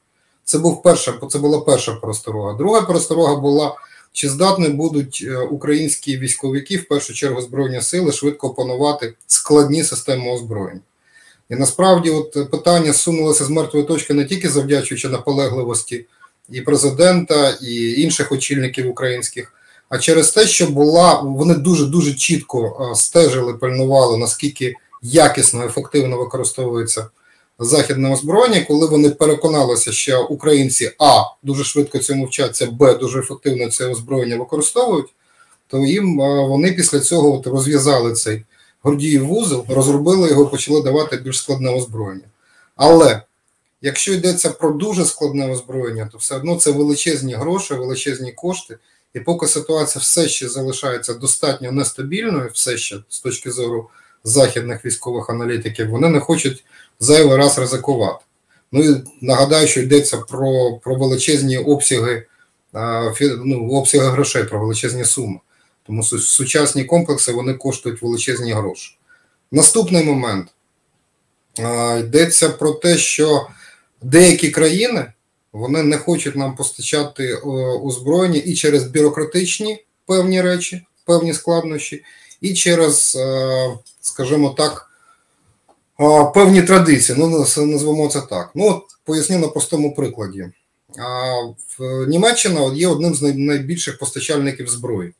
Це 0.44 0.58
був 0.58 0.82
перша, 0.82 1.18
це 1.30 1.38
була 1.38 1.60
перша 1.60 1.92
пересторога. 1.92 2.54
Друга 2.54 2.82
пересторога 2.82 3.36
була, 3.36 3.74
чи 4.12 4.28
здатні 4.28 4.68
будуть 4.68 5.24
е, 5.26 5.36
українські 5.36 6.18
військовики, 6.18 6.76
в 6.76 6.88
першу 6.88 7.14
чергу 7.14 7.40
Збройні 7.40 7.80
сили, 7.80 8.12
швидко 8.12 8.48
опанувати 8.48 9.14
складні 9.26 9.84
системи 9.84 10.30
озброєння. 10.30 10.80
І 11.52 11.56
насправді, 11.56 12.10
от 12.10 12.50
питання 12.50 12.92
сунулося 12.92 13.44
з 13.44 13.50
мертвої 13.50 13.84
точки 13.84 14.14
не 14.14 14.24
тільки 14.24 14.48
завдячуючи 14.48 15.08
наполегливості 15.08 16.06
і 16.50 16.60
президента, 16.60 17.50
і 17.62 18.00
інших 18.02 18.32
очільників 18.32 18.90
українських, 18.90 19.52
а 19.88 19.98
через 19.98 20.30
те, 20.30 20.46
що 20.46 20.66
була 20.66 21.20
вони 21.20 21.54
дуже 21.54 21.86
дуже 21.86 22.14
чітко 22.14 22.88
е, 22.92 22.94
стежили, 22.94 23.54
пильнували, 23.54 24.18
наскільки 24.18 24.74
якісно, 25.02 25.64
ефективно 25.64 26.18
використовується 26.18 27.06
західне 27.58 28.12
озброєння, 28.12 28.64
коли 28.68 28.86
вони 28.86 29.10
переконалися, 29.10 29.92
що 29.92 30.24
українці 30.24 30.92
а 30.98 31.22
дуже 31.42 31.64
швидко 31.64 31.98
цьому 31.98 32.24
вчаться, 32.24 32.66
б 32.66 32.98
дуже 32.98 33.18
ефективно 33.18 33.70
це 33.70 33.86
озброєння 33.86 34.36
використовують, 34.36 35.14
то 35.68 35.78
їм 35.78 36.20
е, 36.20 36.46
вони 36.48 36.72
після 36.72 37.00
цього 37.00 37.34
от 37.38 37.46
розв'язали 37.46 38.12
цей 38.12 38.42
Гордіїв 38.82 39.26
вузол, 39.26 39.64
розробили 39.68 40.28
його, 40.28 40.46
почали 40.46 40.82
давати 40.82 41.16
більш 41.16 41.38
складне 41.38 41.70
озброєння. 41.70 42.24
Але 42.76 43.22
якщо 43.82 44.12
йдеться 44.12 44.50
про 44.50 44.70
дуже 44.70 45.04
складне 45.04 45.50
озброєння, 45.50 46.08
то 46.12 46.18
все 46.18 46.36
одно 46.36 46.56
це 46.56 46.70
величезні 46.70 47.34
гроші, 47.34 47.74
величезні 47.74 48.32
кошти. 48.32 48.78
І 49.14 49.20
поки 49.20 49.46
ситуація 49.46 50.00
все 50.00 50.28
ще 50.28 50.48
залишається 50.48 51.14
достатньо 51.14 51.72
нестабільною, 51.72 52.50
все 52.54 52.76
ще 52.76 52.96
з 53.08 53.20
точки 53.20 53.50
зору 53.50 53.88
західних 54.24 54.84
військових 54.84 55.30
аналітиків, 55.30 55.90
вони 55.90 56.08
не 56.08 56.20
хочуть 56.20 56.64
зайвий 57.00 57.36
раз 57.36 57.58
ризикувати. 57.58 58.24
Ну 58.72 58.84
і 58.84 59.02
нагадаю, 59.20 59.66
що 59.66 59.80
йдеться 59.80 60.16
про 60.16 60.72
про 60.72 60.94
величезні 60.94 61.58
обсяги 61.58 62.26
ну, 63.44 63.70
обсяги 63.70 64.08
грошей, 64.08 64.44
про 64.44 64.60
величезні 64.60 65.04
суми. 65.04 65.38
Тому 65.86 66.02
сучасні 66.02 66.84
комплекси 66.84 67.32
вони 67.32 67.54
коштують 67.54 68.02
величезні 68.02 68.52
гроші. 68.52 68.98
Наступний 69.52 70.04
момент 70.04 70.48
йдеться 72.00 72.48
про 72.48 72.72
те, 72.72 72.96
що 72.96 73.46
деякі 74.02 74.50
країни 74.50 75.12
вони 75.52 75.82
не 75.82 75.98
хочуть 75.98 76.36
нам 76.36 76.56
постачати 76.56 77.34
озброєння 77.84 78.38
і 78.44 78.54
через 78.54 78.84
бюрократичні 78.84 79.84
певні 80.06 80.42
речі, 80.42 80.86
певні 81.04 81.34
складнощі, 81.34 82.04
і 82.40 82.54
через, 82.54 83.18
скажімо 84.00 84.50
так, 84.50 84.90
певні 86.34 86.62
традиції. 86.62 87.18
Ну, 87.18 87.46
назвемо 87.56 88.08
це 88.08 88.20
так. 88.20 88.50
Ну, 88.54 88.68
от 88.68 88.82
поясню 89.04 89.38
на 89.38 89.48
простому 89.48 89.94
прикладі. 89.94 90.46
Німеччина 92.08 92.72
є 92.74 92.88
одним 92.88 93.14
з 93.14 93.22
найбільших 93.22 93.98
постачальників 93.98 94.68
зброї. 94.68 95.14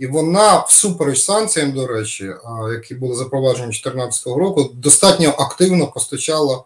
І 0.00 0.06
вона, 0.06 0.64
всупереч 0.68 1.22
санкціям, 1.22 1.72
до 1.72 1.86
речі, 1.86 2.30
які 2.72 2.94
були 2.94 3.14
запроваджені 3.14 3.66
2014 3.66 4.26
року, 4.26 4.70
достатньо 4.74 5.28
активно 5.38 5.86
постачала 5.86 6.62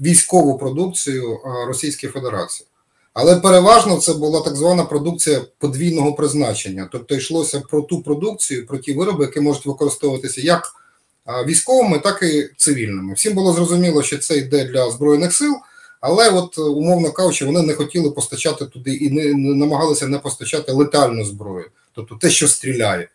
військову 0.00 0.58
продукцію 0.58 1.38
Російської 1.66 2.12
Федерації. 2.12 2.66
Але 3.12 3.36
переважно 3.36 3.96
це 3.96 4.14
була 4.14 4.40
так 4.40 4.56
звана 4.56 4.84
продукція 4.84 5.40
подвійного 5.58 6.12
призначення. 6.12 6.88
Тобто 6.92 7.14
йшлося 7.14 7.60
про 7.60 7.82
ту 7.82 8.02
продукцію, 8.02 8.66
про 8.66 8.78
ті 8.78 8.92
вироби, 8.92 9.24
які 9.24 9.40
можуть 9.40 9.66
використовуватися 9.66 10.40
як 10.40 10.72
військовими, 11.46 11.98
так 11.98 12.22
і 12.22 12.50
цивільними. 12.56 13.14
Всім 13.14 13.34
було 13.34 13.52
зрозуміло, 13.52 14.02
що 14.02 14.18
це 14.18 14.36
йде 14.36 14.64
для 14.64 14.90
Збройних 14.90 15.34
сил, 15.34 15.54
але, 16.00 16.30
от, 16.30 16.58
умовно 16.58 17.12
кажучи, 17.12 17.46
вони 17.46 17.62
не 17.62 17.74
хотіли 17.74 18.10
постачати 18.10 18.66
туди 18.66 18.94
і 18.94 19.10
не, 19.10 19.54
намагалися 19.54 20.06
не 20.06 20.18
постачати 20.18 20.72
летальну 20.72 21.24
зброю 21.24 21.64
тобто 21.96 22.14
те, 22.14 22.30
що 22.30 22.48
стріляє. 22.48 23.08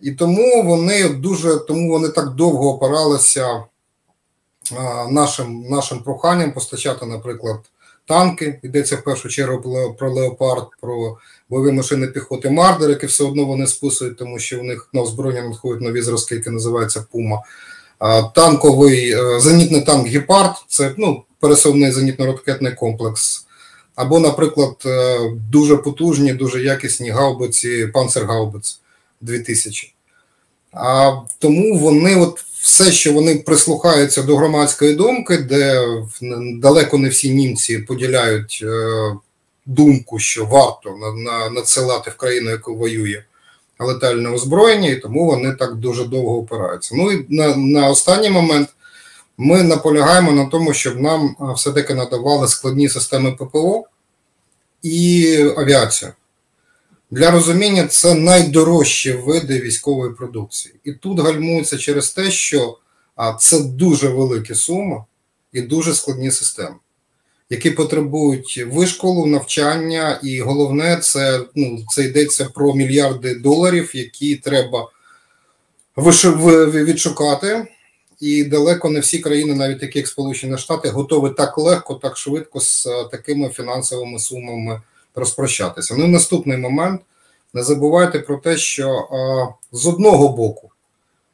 І 0.00 0.12
тому 0.12 0.62
вони 0.62 1.08
дуже 1.08 1.56
тому 1.56 1.90
вони 1.90 2.08
так 2.08 2.34
довго 2.34 2.68
опиралися 2.68 3.64
нашим 5.10 5.62
нашим 5.62 5.98
проханням 5.98 6.52
постачати, 6.52 7.06
наприклад, 7.06 7.56
танки. 8.06 8.60
Йдеться 8.62 8.96
в 8.96 9.04
першу 9.04 9.28
чергу 9.28 9.94
про 9.98 10.12
леопард, 10.12 10.66
про 10.80 11.16
бойові 11.48 11.72
машини 11.72 12.06
піхоти 12.06 12.50
Мардер, 12.50 12.90
які 12.90 13.06
все 13.06 13.24
одно 13.24 13.44
вони 13.44 13.66
списують, 13.66 14.16
тому 14.16 14.38
що 14.38 14.60
у 14.60 14.62
них 14.62 14.88
на 14.92 15.02
озброєння 15.02 15.48
надходять 15.48 15.82
нові 15.82 16.02
зразки, 16.02 16.34
які 16.34 16.50
називаються 16.50 17.06
Пума. 17.12 17.42
Танковий 18.34 19.12
е, 19.12 19.40
зенітний 19.40 19.80
танк 19.80 20.08
Гепард 20.08 20.52
це 20.68 20.94
ну, 20.96 21.24
пересувний 21.40 21.90
зенітно-ракетний 21.90 22.74
комплекс 22.74 23.47
або, 23.98 24.20
наприклад, 24.20 24.74
е, 24.86 25.18
дуже 25.50 25.76
потужні, 25.76 26.32
дуже 26.32 26.62
якісні 26.62 27.10
гаубиці, 27.10 27.86
панцергаубиць 27.86 28.80
2000. 29.20 29.94
А 30.72 31.12
тому 31.38 31.78
вони, 31.78 32.16
от 32.16 32.44
все, 32.60 32.92
що 32.92 33.12
вони 33.12 33.34
прислухаються 33.34 34.22
до 34.22 34.36
громадської 34.36 34.94
думки, 34.94 35.38
де 35.38 35.88
далеко 36.60 36.98
не 36.98 37.08
всі 37.08 37.30
німці 37.30 37.78
поділяють 37.78 38.60
е, 38.62 39.12
думку, 39.66 40.18
що 40.18 40.44
варто 40.44 40.94
надсилати 41.52 42.10
в 42.10 42.16
країну, 42.16 42.50
яку 42.50 42.76
воює 42.76 43.22
летальне 43.78 44.30
озброєння, 44.30 44.90
і 44.90 44.96
тому 44.96 45.26
вони 45.26 45.52
так 45.52 45.74
дуже 45.74 46.04
довго 46.04 46.38
опираються. 46.38 46.94
Ну 46.96 47.12
і 47.12 47.26
на, 47.28 47.56
на 47.56 47.88
останній 47.88 48.30
момент. 48.30 48.68
Ми 49.40 49.62
наполягаємо 49.62 50.32
на 50.32 50.46
тому, 50.46 50.72
щоб 50.74 51.00
нам 51.00 51.36
все-таки 51.56 51.94
надавали 51.94 52.48
складні 52.48 52.88
системи 52.88 53.32
ППО 53.32 53.84
і 54.82 55.36
авіацію. 55.56 56.12
Для 57.10 57.30
розуміння, 57.30 57.86
це 57.86 58.14
найдорожчі 58.14 59.12
види 59.12 59.60
військової 59.60 60.14
продукції. 60.14 60.74
І 60.84 60.92
тут 60.92 61.20
гальмується 61.20 61.78
через 61.78 62.10
те, 62.10 62.30
що 62.30 62.78
це 63.40 63.60
дуже 63.60 64.08
великі 64.08 64.54
суми 64.54 65.04
і 65.52 65.60
дуже 65.60 65.94
складні 65.94 66.30
системи, 66.30 66.76
які 67.50 67.70
потребують 67.70 68.64
вишколу, 68.72 69.26
навчання, 69.26 70.20
і 70.22 70.40
головне, 70.40 70.96
це 70.96 71.40
ну, 71.54 71.84
це 71.88 72.04
йдеться 72.04 72.44
про 72.44 72.74
мільярди 72.74 73.34
доларів, 73.34 73.90
які 73.94 74.36
треба 74.36 74.88
відшукати 75.96 77.66
і 78.20 78.44
далеко 78.44 78.90
не 78.90 79.00
всі 79.00 79.18
країни, 79.18 79.54
навіть 79.54 79.80
такі 79.80 79.98
як 79.98 80.08
Сполучені 80.08 80.58
Штати, 80.58 80.88
готові 80.88 81.34
так 81.34 81.58
легко, 81.58 81.94
так 81.94 82.16
швидко 82.16 82.60
з 82.60 82.86
е, 82.86 83.04
такими 83.10 83.48
фінансовими 83.48 84.18
сумами 84.18 84.82
розпрощатися. 85.14 85.94
Ну 85.98 86.04
і 86.04 86.08
наступний 86.08 86.58
момент. 86.58 87.00
Не 87.54 87.62
забувайте 87.62 88.18
про 88.18 88.36
те, 88.36 88.56
що 88.56 88.88
е, 88.88 89.48
з 89.72 89.86
одного 89.86 90.28
боку 90.28 90.70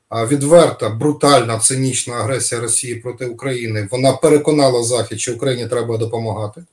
а, 0.08 0.26
відверта, 0.26 0.88
брутальна, 0.88 1.58
цинічна 1.58 2.14
агресія 2.14 2.60
Росії 2.60 2.94
проти 2.94 3.26
України 3.26 3.88
вона 3.90 4.12
переконала 4.12 4.82
Захід, 4.82 5.20
що 5.20 5.34
Україні 5.34 5.66
треба 5.66 5.98
допомагати. 5.98 6.64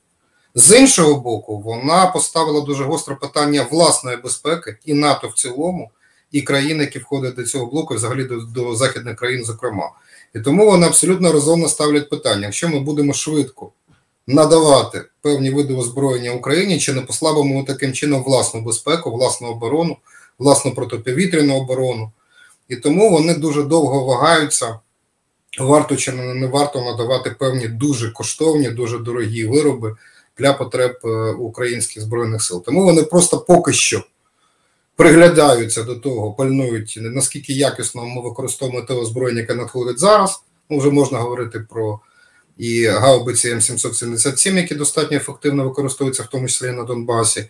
З 0.54 0.78
іншого 0.78 1.20
боку, 1.20 1.58
вона 1.58 2.06
поставила 2.06 2.60
дуже 2.60 2.84
гостре 2.84 3.14
питання 3.14 3.66
власної 3.70 4.16
безпеки 4.16 4.76
і 4.84 4.94
НАТО 4.94 5.28
в 5.28 5.34
цілому, 5.34 5.90
і 6.32 6.42
країн, 6.42 6.80
які 6.80 6.98
входять 6.98 7.34
до 7.34 7.44
цього 7.44 7.66
блоку, 7.66 7.94
взагалі 7.94 8.24
до, 8.24 8.36
до 8.36 8.76
західних 8.76 9.16
країн, 9.16 9.44
зокрема. 9.44 9.90
І 10.34 10.40
тому 10.40 10.66
вони 10.66 10.86
абсолютно 10.86 11.32
розумно 11.32 11.68
ставлять 11.68 12.10
питання: 12.10 12.44
якщо 12.44 12.68
ми 12.68 12.80
будемо 12.80 13.12
швидко 13.12 13.72
надавати 14.26 15.04
певні 15.22 15.50
види 15.50 15.74
озброєння 15.74 16.32
Україні, 16.32 16.78
чи 16.78 16.92
не 16.92 17.00
послабимо 17.00 17.64
таким 17.64 17.92
чином 17.92 18.22
власну 18.22 18.60
безпеку, 18.60 19.10
власну 19.10 19.48
оборону, 19.48 19.96
власну 20.38 20.74
протиповітряну 20.74 21.56
оборону. 21.56 22.12
І 22.68 22.76
тому 22.76 23.10
вони 23.10 23.34
дуже 23.34 23.62
довго 23.62 24.04
вагаються, 24.04 24.78
варто 25.60 25.96
чи 25.96 26.12
не 26.12 26.46
варто 26.46 26.80
надавати 26.82 27.30
певні 27.30 27.68
дуже 27.68 28.10
коштовні, 28.10 28.70
дуже 28.70 28.98
дорогі 28.98 29.44
вироби 29.44 29.96
для 30.38 30.52
потреб 30.52 30.98
е, 31.04 31.08
українських 31.32 32.02
збройних 32.02 32.42
сил. 32.42 32.64
Тому 32.64 32.84
вони 32.84 33.02
просто 33.02 33.38
поки 33.38 33.72
що 33.72 34.04
приглядаються 35.02 35.82
до 35.82 35.94
того, 35.94 36.32
пальнують 36.32 36.98
наскільки 37.00 37.52
якісно 37.52 38.04
ми 38.04 38.22
використовуємо 38.22 38.86
те 38.86 38.94
озброєння, 38.94 39.40
яке 39.40 39.54
надходить 39.54 39.98
зараз. 39.98 40.42
Ну, 40.70 40.78
вже 40.78 40.90
можна 40.90 41.18
говорити 41.18 41.60
про 41.70 42.00
і 42.58 42.86
гаубиці 42.86 43.54
М777, 43.54 44.56
які 44.56 44.74
достатньо 44.74 45.16
ефективно 45.16 45.64
використовуються, 45.64 46.22
в 46.22 46.26
тому 46.26 46.48
числі 46.48 46.68
і 46.68 46.70
на 46.72 46.84
Донбасі. 46.84 47.48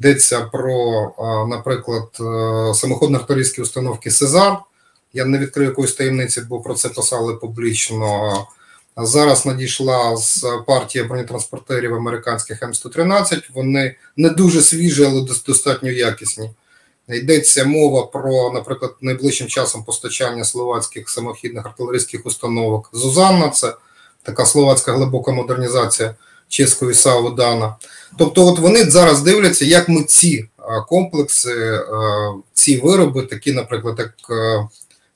Йдеться 0.00 0.40
про, 0.40 1.12
наприклад, 1.48 2.08
е, 2.20 2.74
самоходно 2.74 3.18
артилерійські 3.18 3.62
установки 3.62 4.10
Сезар. 4.10 4.56
Я 5.12 5.24
не 5.24 5.38
відкрию 5.38 5.68
якоїсь 5.68 5.92
таємниці, 5.92 6.40
бо 6.48 6.60
про 6.60 6.74
це 6.74 6.88
писали 6.88 7.34
публічно. 7.34 8.32
Зараз 8.96 9.46
надійшла 9.46 10.16
з 10.16 10.46
партії 10.66 11.04
бронетранспортерів 11.04 11.94
американських 11.94 12.62
М113. 12.62 13.50
Вони 13.54 13.96
не 14.16 14.28
дуже 14.28 14.62
свіжі, 14.62 15.04
але 15.04 15.26
достатньо 15.46 15.90
якісні. 15.90 16.50
Йдеться 17.08 17.64
мова 17.64 18.06
про, 18.06 18.52
наприклад, 18.52 18.94
найближчим 19.00 19.46
часом 19.46 19.84
постачання 19.84 20.44
словацьких 20.44 21.10
самохідних 21.10 21.66
артилерійських 21.66 22.26
установок. 22.26 22.90
Зузанна 22.92 23.48
це 23.48 23.74
така 24.22 24.46
словацька 24.46 24.92
глибока 24.92 25.32
модернізація 25.32 26.14
чеської 26.48 26.94
САУ 26.94 27.30
Дана. 27.30 27.76
Тобто, 28.18 28.46
от 28.46 28.58
вони 28.58 28.84
зараз 28.84 29.22
дивляться, 29.22 29.64
як 29.64 29.88
ми 29.88 30.02
ці 30.02 30.48
комплекси, 30.88 31.80
ці 32.52 32.78
вироби, 32.78 33.22
такі, 33.22 33.52
наприклад, 33.52 33.96
як 33.98 34.14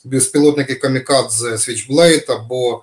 безпілотники 0.05 0.75
Камікадзе 0.75 1.51
Switchblade 1.51 2.33
або 2.33 2.83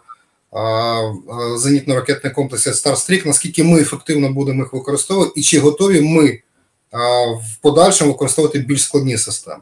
зенітно-ракетні 1.58 2.34
комплекси 2.34 2.72
Starstreak, 2.72 3.28
наскільки 3.28 3.64
ми 3.64 3.82
ефективно 3.82 4.30
будемо 4.30 4.64
їх 4.64 4.74
використовувати, 4.74 5.32
і 5.36 5.44
чи 5.44 5.60
готові 5.60 6.02
ми 6.02 6.40
в 7.42 7.56
подальшому 7.62 8.12
використовувати 8.12 8.60
більш 8.60 8.84
складні 8.84 9.18
системи. 9.18 9.62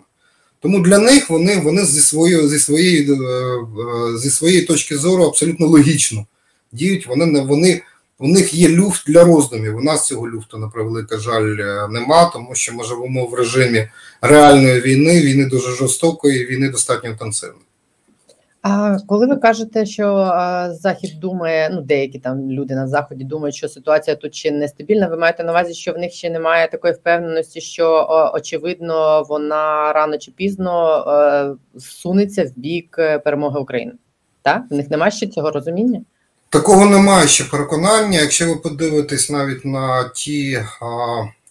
Тому 0.60 0.80
для 0.80 0.98
них 0.98 1.30
вони 1.30 1.60
вони 1.60 1.86
зі 1.86 2.02
своєї 2.02 2.48
зі 2.48 2.60
своєї, 2.60 3.12
е, 3.12 3.16
е, 3.16 4.18
зі 4.18 4.30
своєї 4.30 4.62
точки 4.62 4.98
зору 4.98 5.24
абсолютно 5.24 5.68
логічно 5.68 6.26
діють. 6.72 7.08
Вони 7.08 7.42
вони 7.42 7.82
у 8.20 8.28
них 8.28 8.54
є 8.54 8.70
люфт 8.70 9.08
для 9.08 9.24
роздумів. 9.24 9.78
У 9.78 9.82
нас 9.82 10.08
цього 10.08 10.30
люфту, 10.30 10.58
на 10.58 10.68
превеликий 10.68 11.20
жаль, 11.20 11.58
е, 11.60 11.88
нема, 11.88 12.26
тому 12.26 12.56
що 12.56 12.74
ми 12.74 12.84
живемо 12.84 13.26
в 13.26 13.34
режимі 13.34 13.90
реальної 14.22 14.82
війни, 14.82 15.22
війни 15.22 15.46
дуже 15.46 15.72
жорстокої, 15.72 16.46
війни 16.46 16.70
достатньо 16.70 17.10
інтенсивної. 17.10 17.66
А 18.62 18.98
коли 19.08 19.28
ви 19.28 19.36
кажете, 19.36 19.86
що 19.86 20.32
захід 20.72 21.20
думає, 21.20 21.70
ну 21.74 21.82
деякі 21.82 22.20
там 22.20 22.52
люди 22.52 22.76
на 22.76 22.88
заході 22.88 23.24
думають, 23.24 23.56
що 23.56 23.70
ситуація 23.70 24.16
тут 24.16 24.36
ще 24.36 24.52
нестабільна, 24.52 25.08
ви 25.08 25.18
маєте 25.18 25.44
на 25.44 25.52
увазі, 25.52 25.74
що 25.74 25.94
в 25.94 25.98
них 25.98 26.12
ще 26.12 26.30
немає 26.30 26.68
такої 26.68 26.94
впевненості, 26.94 27.62
що 27.62 28.08
очевидно 28.34 29.24
вона 29.30 29.94
рано 29.94 30.18
чи 30.18 30.32
пізно 30.32 31.04
о, 31.08 31.80
сунеться 31.80 32.44
в 32.44 32.60
бік 32.60 32.96
е, 33.00 33.20
перемоги 33.20 33.60
України? 33.60 33.94
Так 34.42 34.64
в 34.70 34.74
них 34.74 34.90
немає 34.90 35.12
ще 35.12 35.28
цього 35.28 35.52
розуміння? 35.52 36.02
Такого 36.50 36.86
немає 36.86 37.28
ще 37.28 37.44
переконання. 37.44 38.22
Якщо 38.22 38.48
ви 38.48 38.56
подивитесь 38.56 39.30
навіть 39.30 39.66
на 39.66 40.10
ті 40.16 40.60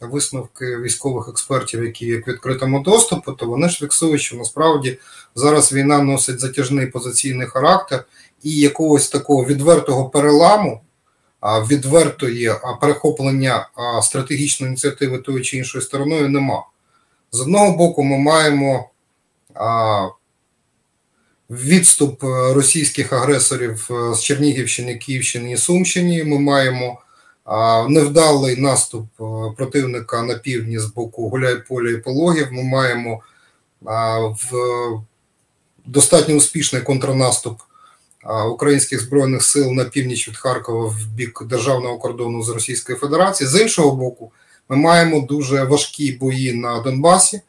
висновки 0.00 0.76
військових 0.76 1.28
експертів, 1.28 1.85
які 1.85 2.07
є 2.07 2.16
в 2.16 2.25
відкритому 2.28 2.80
доступу, 2.80 3.33
то 3.33 3.47
вони 3.47 3.69
ж 3.69 3.78
фіксують, 3.78 4.21
що 4.21 4.37
насправді 4.37 4.99
зараз 5.35 5.73
війна 5.73 6.02
носить 6.02 6.40
затяжний 6.40 6.87
позиційний 6.87 7.47
характер 7.47 8.04
і 8.42 8.57
якогось 8.57 9.09
такого 9.09 9.45
відвертого 9.45 10.09
переламу, 10.09 10.80
відвертої 11.42 12.52
перехоплення 12.80 13.69
стратегічної 14.02 14.69
ініціативи 14.69 15.19
тої 15.19 15.45
чи 15.45 15.57
іншою 15.57 15.83
стороною 15.83 16.28
нема. 16.28 16.62
З 17.33 17.40
одного 17.40 17.76
боку, 17.76 18.02
ми 18.04 18.19
маємо 18.19 18.90
відступ 21.50 22.25
е, 22.25 22.52
російських 22.54 23.12
агресорів 23.12 23.88
е, 23.90 24.14
з 24.14 24.23
Чернігівщини, 24.23 24.97
Київщини 24.97 25.52
і 25.52 25.57
Сумщини. 25.57 26.25
Ми 26.25 26.38
маємо 26.38 27.00
невдалий 27.88 28.57
наступ 28.57 29.07
е, 29.21 29.25
противника 29.57 30.23
на 30.23 30.35
півдні 30.35 30.78
з 30.78 30.85
боку 30.85 31.28
Гуляйполя 31.28 31.90
і 31.90 31.97
Пологів. 31.97 32.49
Ми 32.52 32.62
маємо 32.62 33.23
в 34.30 34.52
достатньо 35.87 36.35
успішний 36.35 36.83
контрнаступ 36.83 37.61
українських 38.50 39.00
збройних 39.00 39.42
сил 39.42 39.73
на 39.73 39.85
північ 39.85 40.28
від 40.28 40.37
Харкова 40.37 40.87
в 40.87 41.07
бік 41.07 41.42
державного 41.45 41.99
кордону 41.99 42.42
з 42.42 42.49
Російської 42.49 42.99
Федерації. 42.99 43.49
З 43.49 43.61
іншого 43.61 43.97
боку, 43.97 44.33
ми 44.69 44.76
маємо 44.76 45.21
дуже 45.21 45.64
важкі 45.64 46.12
бої 46.12 46.52
на 46.52 46.80
Донбасі, 46.80 47.40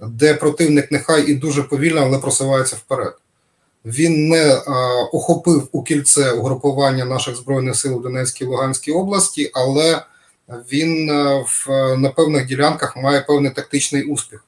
де 0.00 0.34
противник 0.34 0.92
нехай 0.92 1.30
і 1.30 1.34
дуже 1.34 1.62
повільно, 1.62 2.00
але 2.00 2.18
просувається 2.18 2.76
вперед. 2.76 3.14
Він 3.84 4.28
не 4.28 4.54
а, 4.54 5.02
охопив 5.12 5.68
у 5.72 5.82
кільце 5.82 6.32
угрупування 6.32 7.04
наших 7.04 7.36
збройних 7.36 7.76
сил 7.76 7.96
у 7.96 8.00
Донецькій 8.00 8.44
і 8.44 8.46
Луганській 8.46 8.92
області, 8.92 9.50
але 9.54 10.02
він 10.72 11.10
в 11.46 11.66
на 11.96 12.08
певних 12.08 12.46
ділянках 12.46 12.96
має 12.96 13.20
певний 13.20 13.50
тактичний 13.50 14.02
успіх. 14.02 14.44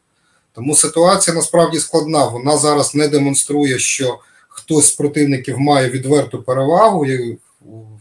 Тому 0.54 0.76
ситуація 0.76 1.36
насправді 1.36 1.78
складна. 1.78 2.24
Вона 2.24 2.56
зараз 2.56 2.94
не 2.94 3.08
демонструє, 3.08 3.78
що 3.78 4.18
хтось 4.48 4.86
з 4.86 4.90
противників 4.90 5.60
має 5.60 5.90
відверту 5.90 6.42
перевагу, 6.42 7.06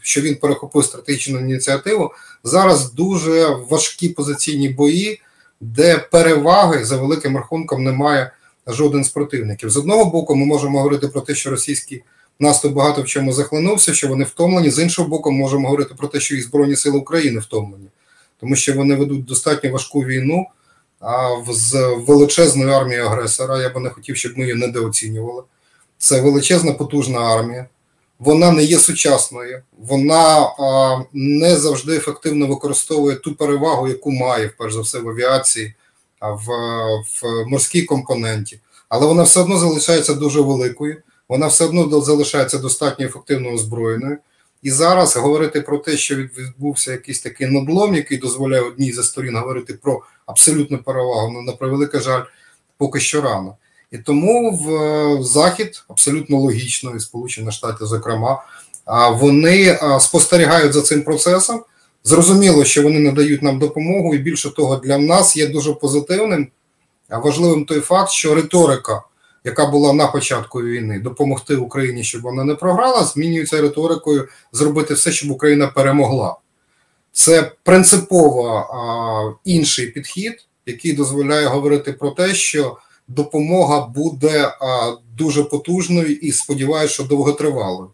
що 0.01 0.21
він 0.21 0.35
перехопив 0.35 0.85
стратегічну 0.85 1.39
ініціативу. 1.39 2.11
Зараз 2.43 2.93
дуже 2.93 3.47
важкі 3.69 4.09
позиційні 4.09 4.69
бої, 4.69 5.21
де 5.61 5.97
переваги 5.97 6.85
за 6.85 6.97
великим 6.97 7.37
рахунком 7.37 7.83
немає 7.83 8.31
жоден 8.67 9.03
з 9.03 9.09
противників. 9.09 9.69
З 9.69 9.77
одного 9.77 10.05
боку, 10.05 10.35
ми 10.35 10.45
можемо 10.45 10.77
говорити 10.77 11.07
про 11.07 11.21
те, 11.21 11.35
що 11.35 11.49
російський 11.49 12.03
наступ 12.39 12.73
багато 12.73 13.01
в 13.01 13.05
чому 13.05 13.33
захлинувся, 13.33 13.93
що 13.93 14.07
вони 14.07 14.23
втомлені. 14.23 14.69
З 14.69 14.79
іншого 14.79 15.07
боку, 15.07 15.31
ми 15.31 15.37
можемо 15.37 15.67
говорити 15.67 15.93
про 15.97 16.07
те, 16.07 16.19
що 16.19 16.35
і 16.35 16.41
Збройні 16.41 16.75
Сили 16.75 16.97
України 16.97 17.39
втомлені, 17.39 17.87
тому 18.39 18.55
що 18.55 18.73
вони 18.73 18.95
ведуть 18.95 19.25
достатньо 19.25 19.71
важку 19.71 19.99
війну 19.99 20.47
з 21.49 21.95
величезною 22.07 22.69
армією 22.69 23.05
агресора. 23.05 23.61
Я 23.61 23.69
би 23.69 23.79
не 23.79 23.89
хотів, 23.89 24.17
щоб 24.17 24.37
ми 24.37 24.43
її 24.43 24.55
недооцінювали. 24.55 25.43
Це 25.97 26.21
величезна 26.21 26.73
потужна 26.73 27.19
армія. 27.19 27.67
Вона 28.19 28.51
не 28.51 28.63
є 28.63 28.77
сучасною, 28.77 29.61
вона 29.77 30.39
а, 30.39 31.01
не 31.13 31.55
завжди 31.55 31.95
ефективно 31.95 32.47
використовує 32.47 33.15
ту 33.15 33.35
перевагу, 33.35 33.87
яку 33.87 34.11
має, 34.11 34.51
перш 34.57 34.73
за 34.73 34.81
все, 34.81 34.99
в 34.99 35.09
авіації, 35.09 35.65
а 35.65 35.80
в, 36.21 36.45
в 37.21 37.45
морській 37.47 37.81
компоненті. 37.81 38.59
Але 38.89 39.07
вона 39.07 39.23
все 39.23 39.39
одно 39.39 39.57
залишається 39.57 40.13
дуже 40.13 40.41
великою, 40.41 40.97
вона 41.29 41.47
все 41.47 41.65
одно 41.65 42.01
залишається 42.01 42.57
достатньо 42.57 43.05
ефективно 43.05 43.49
озброєною. 43.49 44.17
І 44.63 44.71
зараз 44.71 45.17
говорити 45.17 45.61
про 45.61 45.77
те, 45.77 45.97
що 45.97 46.15
відбувся 46.15 46.91
якийсь 46.91 47.21
такий 47.21 47.47
надлом, 47.47 47.95
який 47.95 48.17
дозволяє 48.17 48.61
одній 48.61 48.91
зі 48.91 49.03
сторін 49.03 49.35
говорити 49.35 49.73
про 49.73 50.01
абсолютну 50.25 50.77
перевагу, 50.77 51.31
ну, 51.33 51.41
на 51.41 51.51
превеликий 51.51 52.01
жаль, 52.01 52.21
поки 52.77 52.99
що 52.99 53.21
рано. 53.21 53.55
І 53.91 53.97
тому 53.97 54.51
в 54.51 55.23
Захід 55.23 55.83
абсолютно 55.87 56.37
логічно, 56.37 56.95
і 56.95 56.99
Сполучені 56.99 57.51
Штати, 57.51 57.85
зокрема, 57.85 58.43
вони 59.11 59.79
спостерігають 59.99 60.73
за 60.73 60.81
цим 60.81 61.03
процесом. 61.03 61.63
Зрозуміло, 62.03 62.65
що 62.65 62.83
вони 62.83 62.99
надають 62.99 63.41
нам 63.41 63.59
допомогу, 63.59 64.15
і 64.15 64.17
більше 64.17 64.49
того, 64.49 64.75
для 64.75 64.97
нас 64.97 65.37
є 65.37 65.47
дуже 65.47 65.73
позитивним, 65.73 66.47
важливим 67.09 67.65
той 67.65 67.79
факт, 67.79 68.11
що 68.11 68.35
риторика 68.35 69.01
яка 69.43 69.65
була 69.65 69.93
на 69.93 70.07
початку 70.07 70.61
війни, 70.61 70.99
допомогти 70.99 71.55
Україні, 71.55 72.03
щоб 72.03 72.21
вона 72.21 72.43
не 72.43 72.55
програла, 72.55 73.03
змінюється 73.03 73.61
риторикою 73.61 74.27
зробити 74.51 74.93
все, 74.93 75.11
щоб 75.11 75.31
Україна 75.31 75.67
перемогла. 75.67 76.35
Це 77.11 77.51
принципово 77.63 78.47
а, 78.49 79.49
інший 79.49 79.87
підхід, 79.87 80.45
який 80.65 80.93
дозволяє 80.93 81.47
говорити 81.47 81.93
про 81.93 82.11
те, 82.11 82.35
що 82.35 82.77
допомога 83.07 83.85
буде 83.85 84.45
а, 84.61 84.93
дуже 85.17 85.43
потужною 85.43 86.15
і 86.15 86.31
сподіваюся, 86.31 86.93
що 86.93 87.03
довготривалою. 87.03 87.89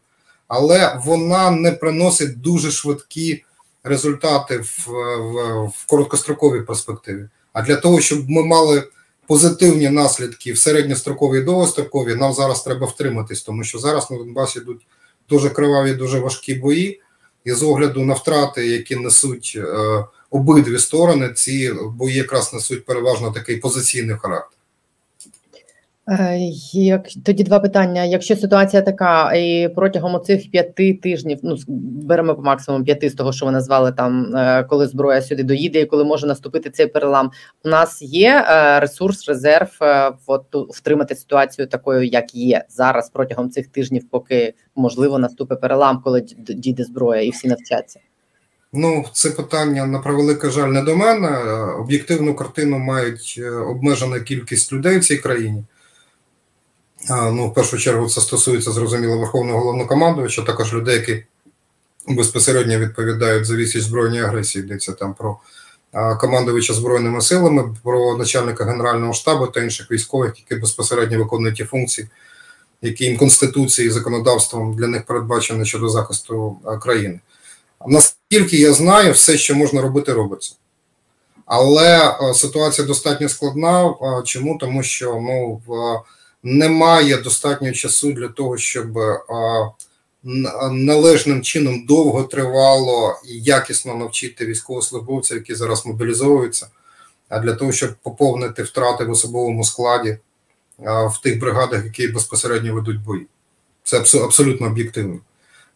Але 0.47 0.99
вона 1.05 1.51
не 1.51 1.71
приносить 1.71 2.41
дуже 2.41 2.71
швидкі 2.71 3.43
результати 3.87 4.57
в, 4.57 4.87
в, 5.17 5.63
в 5.65 5.85
короткостроковій 5.87 6.61
перспективі. 6.61 7.29
А 7.53 7.61
для 7.61 7.75
того, 7.75 8.01
щоб 8.01 8.29
ми 8.29 8.43
мали 8.43 8.83
позитивні 9.27 9.89
наслідки 9.89 10.53
в 10.53 10.57
середньостроковій 10.57 11.39
і 11.39 11.43
довгостроковій, 11.43 12.15
нам 12.15 12.33
зараз 12.33 12.63
треба 12.63 12.87
втриматись, 12.87 13.41
тому 13.41 13.63
що 13.63 13.79
зараз 13.79 14.11
на 14.11 14.17
Донбасі 14.17 14.59
йдуть 14.59 14.87
дуже 15.29 15.49
криваві, 15.49 15.93
дуже 15.93 16.19
важкі 16.19 16.53
бої, 16.53 17.01
і 17.45 17.51
з 17.51 17.63
огляду 17.63 18.05
на 18.05 18.13
втрати, 18.13 18.67
які 18.67 18.95
несуть 18.95 19.53
е, 19.57 20.05
обидві 20.29 20.79
сторони, 20.79 21.33
ці 21.35 21.73
бої 21.73 22.15
якраз 22.15 22.53
несуть 22.53 22.85
переважно 22.85 23.31
такий 23.31 23.57
позиційний 23.57 24.15
характер. 24.15 24.56
Е, 26.09 26.37
як 26.73 27.07
тоді 27.25 27.43
два 27.43 27.59
питання. 27.59 28.03
Якщо 28.03 28.35
ситуація 28.35 28.81
така, 28.81 29.33
і 29.33 29.69
протягом 29.75 30.21
цих 30.21 30.51
п'яти 30.51 30.93
тижнів, 30.93 31.39
ну 31.43 31.57
беремо 31.67 32.35
по 32.35 32.41
максимуму 32.41 32.85
п'яти 32.85 33.09
з 33.09 33.13
того, 33.13 33.33
що 33.33 33.45
ви 33.45 33.51
назвали 33.51 33.91
там, 33.91 34.35
е, 34.35 34.63
коли 34.63 34.87
зброя 34.87 35.21
сюди 35.21 35.43
доїде, 35.43 35.81
і 35.81 35.85
коли 35.85 36.03
може 36.03 36.27
наступити 36.27 36.69
цей 36.69 36.87
перелам, 36.87 37.31
у 37.65 37.69
нас 37.69 38.01
є 38.01 38.45
е, 38.49 38.79
ресурс, 38.79 39.27
резерв 39.27 39.69
от, 40.27 40.45
втримати 40.69 41.15
ситуацію 41.15 41.67
такою, 41.67 42.03
як 42.03 42.35
є 42.35 42.65
зараз, 42.69 43.09
протягом 43.09 43.49
цих 43.49 43.67
тижнів, 43.67 44.03
поки 44.11 44.53
можливо 44.75 45.19
наступить 45.19 45.61
перелам, 45.61 46.01
коли 46.03 46.21
дійде 46.37 46.83
зброя, 46.83 47.21
і 47.21 47.29
всі 47.29 47.47
навчаться. 47.47 47.99
Ну, 48.73 49.05
це 49.13 49.29
питання 49.29 49.85
на 49.85 49.99
превеликий 49.99 50.49
жаль 50.49 50.67
не 50.67 50.81
до 50.81 50.97
мене. 50.97 51.37
Об'єктивну 51.79 52.35
картину 52.35 52.77
мають 52.77 53.41
обмежена 53.67 54.19
кількість 54.19 54.73
людей 54.73 54.97
в 54.97 55.05
цій 55.05 55.17
країні. 55.17 55.63
Ну, 57.09 57.47
в 57.47 57.53
першу 57.53 57.77
чергу, 57.77 58.09
це 58.09 58.21
стосується 58.21 58.71
зрозуміло 58.71 59.17
Верховного 59.17 59.59
головнокомандувача, 59.59 60.41
також 60.41 60.73
людей, 60.73 60.95
які 60.95 61.23
безпосередньо 62.07 62.79
відповідають 62.79 63.45
за 63.45 63.55
вісіч 63.55 63.81
збройної 63.81 64.23
агресії. 64.23 64.65
Йдеться 64.65 64.91
там 64.91 65.13
про 65.13 65.37
командувача 66.19 66.73
збройними 66.73 67.21
силами, 67.21 67.75
про 67.83 68.17
начальника 68.17 68.65
генерального 68.65 69.13
штабу 69.13 69.47
та 69.47 69.63
інших 69.63 69.91
військових, 69.91 70.33
які 70.37 70.61
безпосередньо 70.61 71.17
виконують 71.17 71.57
ті 71.57 71.63
функції, 71.63 72.07
які 72.81 73.05
їм 73.05 73.17
конституцією 73.17 73.91
і 73.91 73.93
законодавством 73.93 74.75
для 74.75 74.87
них 74.87 75.05
передбачені 75.05 75.65
щодо 75.65 75.89
захисту 75.89 76.57
країни. 76.81 77.19
Наскільки 77.87 78.57
я 78.57 78.73
знаю, 78.73 79.13
все, 79.13 79.37
що 79.37 79.55
можна 79.55 79.81
робити, 79.81 80.13
робиться. 80.13 80.53
Але 81.45 82.15
ситуація 82.33 82.87
достатньо 82.87 83.29
складна. 83.29 83.93
Чому? 84.25 84.57
Тому 84.57 84.83
що 84.83 85.13
ну, 85.21 85.61
немає 86.43 87.17
достатньо 87.17 87.71
часу 87.71 88.13
для 88.13 88.27
того, 88.27 88.57
щоб 88.57 88.87
належним 90.71 91.41
чином 91.41 91.85
довго 91.85 92.23
тривало 92.23 93.21
і 93.25 93.39
якісно 93.39 93.95
навчити 93.95 94.45
військовослужбовців, 94.45 95.37
які 95.37 95.55
зараз 95.55 95.85
мобілізовуються, 95.85 96.67
а 97.29 97.39
для 97.39 97.53
того, 97.53 97.71
щоб 97.71 97.95
поповнити 98.03 98.63
втрати 98.63 99.03
в 99.03 99.11
особовому 99.11 99.63
складі 99.63 100.17
в 100.85 101.21
тих 101.23 101.39
бригадах, 101.39 101.85
які 101.85 102.07
безпосередньо 102.07 102.73
ведуть 102.73 103.03
бої. 103.03 103.27
Це 103.83 103.97
абсолютно 104.23 104.67
об'єктивно. 104.67 105.19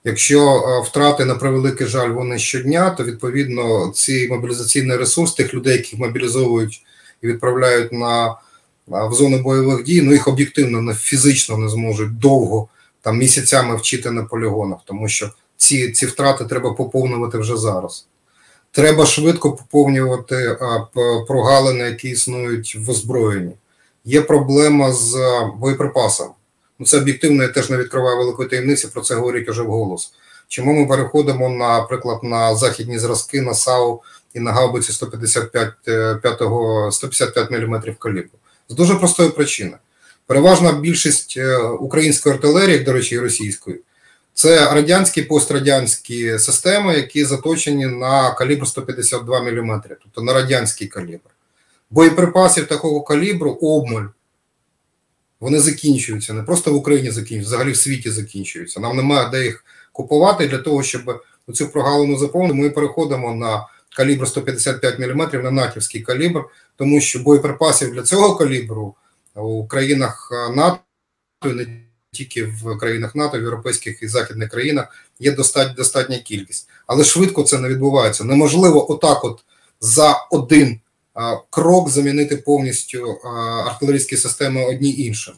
Якщо 0.04 0.62
втрати 0.88 1.26
на 1.26 1.36
превеликий 1.36 1.88
жаль 1.88 2.10
вони 2.10 2.40
щодня, 2.40 2.90
то 2.90 3.04
відповідно 3.04 3.92
цей 3.96 4.30
мобілізаційний 4.30 4.98
ресурс 4.98 5.34
тих 5.34 5.54
людей, 5.54 5.78
яких 5.78 6.00
мобілізовують 6.00 6.84
і 7.22 7.28
відправляють 7.28 7.92
на 7.92 8.36
в 8.92 9.14
зону 9.14 9.40
бойових 9.42 9.84
дій, 9.84 10.02
ну 10.02 10.12
їх 10.12 10.28
об'єктивно 10.28 10.82
не 10.82 10.94
фізично 10.94 11.58
не 11.58 11.70
зможуть 11.70 12.20
довго 12.20 12.68
там 13.02 13.18
місяцями 13.18 13.76
вчити 13.76 14.12
на 14.12 14.24
полігонах, 14.24 14.80
тому 14.86 15.10
що 15.10 15.30
ці 15.58 15.92
ці 15.92 16.06
втрати 16.06 16.46
треба 16.46 16.74
поповнювати 16.74 17.38
вже 17.38 17.58
зараз. 17.58 18.08
Треба 18.72 19.06
швидко 19.06 19.52
поповнювати 19.52 20.58
прогалини, 21.28 21.84
які 21.84 22.10
існують 22.10 22.78
в 22.80 22.90
озброєнні. 22.90 23.52
Є 24.06 24.22
проблема 24.22 24.92
з 24.92 25.18
боєприпасами. 25.58 26.32
Ну, 26.80 26.86
Це 26.86 26.98
об'єктивно, 26.98 27.44
я 27.44 27.50
теж 27.50 27.70
не 27.70 27.78
відкриваю 27.78 28.18
великої 28.18 28.50
таємниці, 28.50 28.88
про 28.88 29.02
це 29.02 29.16
говорять 29.16 29.50
уже 29.50 29.62
вголос. 29.62 30.14
Чому 30.48 30.74
ми 30.74 30.86
переходимо, 30.86 31.50
наприклад, 31.50 32.24
на 32.24 32.56
західні 32.56 33.00
зразки, 33.00 33.42
на 33.42 33.54
САУ 33.54 34.02
і 34.34 34.40
на 34.40 34.52
гаубиці 34.52 34.92
155 34.92 35.74
155 36.94 37.52
мм 37.52 37.96
калібру? 38.00 38.41
З 38.70 38.74
дуже 38.76 38.96
простої 38.96 39.30
причини. 39.30 39.78
Переважна 40.26 40.72
більшість 40.72 41.38
е, 41.38 41.58
української 41.58 42.36
артилерії, 42.36 42.80
до 42.80 42.94
речі, 42.94 43.16
і 43.16 43.20
російської, 43.20 43.80
це 44.34 44.74
радянські 44.74 45.22
пострадянські 45.22 46.40
системи, 46.40 46.96
які 46.96 47.26
заточені 47.26 47.86
на 47.86 48.34
калібр 48.34 48.68
152 48.68 49.42
мм, 49.42 49.82
тобто 49.88 50.22
на 50.22 50.34
радянський 50.34 50.88
калібр. 50.88 51.30
Боєприпасів 51.90 52.68
такого 52.68 53.02
калібру 53.02 53.52
обмаль. 53.52 54.06
Вони 55.40 55.60
закінчуються. 55.60 56.34
Не 56.34 56.44
просто 56.44 56.74
в 56.74 56.76
Україні 56.76 57.12
закінчуються, 57.12 57.48
взагалі 57.48 57.72
в 57.72 57.78
світі 57.78 58.12
закінчуються. 58.12 58.80
Нам 58.80 58.98
немає 58.98 59.30
де 59.30 59.44
їх 59.44 59.66
купувати 59.92 60.48
для 60.48 60.58
того, 60.58 60.84
щоб 60.84 61.24
цю 61.54 61.68
прогалину 61.68 62.18
заповнити. 62.18 62.54
Ми 62.54 62.70
переходимо 62.70 63.36
на 63.36 63.68
калібр 63.96 64.28
155 64.28 65.00
мм, 65.00 65.44
на 65.44 65.52
натівський 65.52 66.02
калібр, 66.02 66.44
тому 66.76 67.02
що 67.02 67.20
боєприпасів 67.20 67.94
для 67.94 68.02
цього 68.02 68.36
калібру 68.36 68.96
у 69.36 69.68
країнах 69.68 70.32
НАТО, 70.56 70.80
не 71.44 71.82
тільки 72.12 72.44
в 72.44 72.78
країнах 72.78 73.16
НАТО, 73.16 73.40
в 73.40 73.42
європейських 73.42 74.04
і 74.04 74.08
західних 74.08 74.50
країнах 74.50 74.96
є 75.20 75.32
достатня 75.32 75.74
достатня 75.74 76.18
кількість, 76.18 76.70
але 76.88 77.04
швидко 77.04 77.44
це 77.44 77.58
не 77.58 77.70
відбувається. 77.70 78.24
Неможливо 78.24 78.92
отак, 78.92 79.24
от 79.24 79.44
за 79.82 80.28
один 80.32 80.80
а, 81.14 81.38
крок 81.50 81.90
замінити 81.90 82.38
повністю 82.38 83.20
а, 83.24 83.30
артилерійські 83.68 84.18
системи 84.18 84.66
одні 84.66 84.96
іншими. 84.96 85.38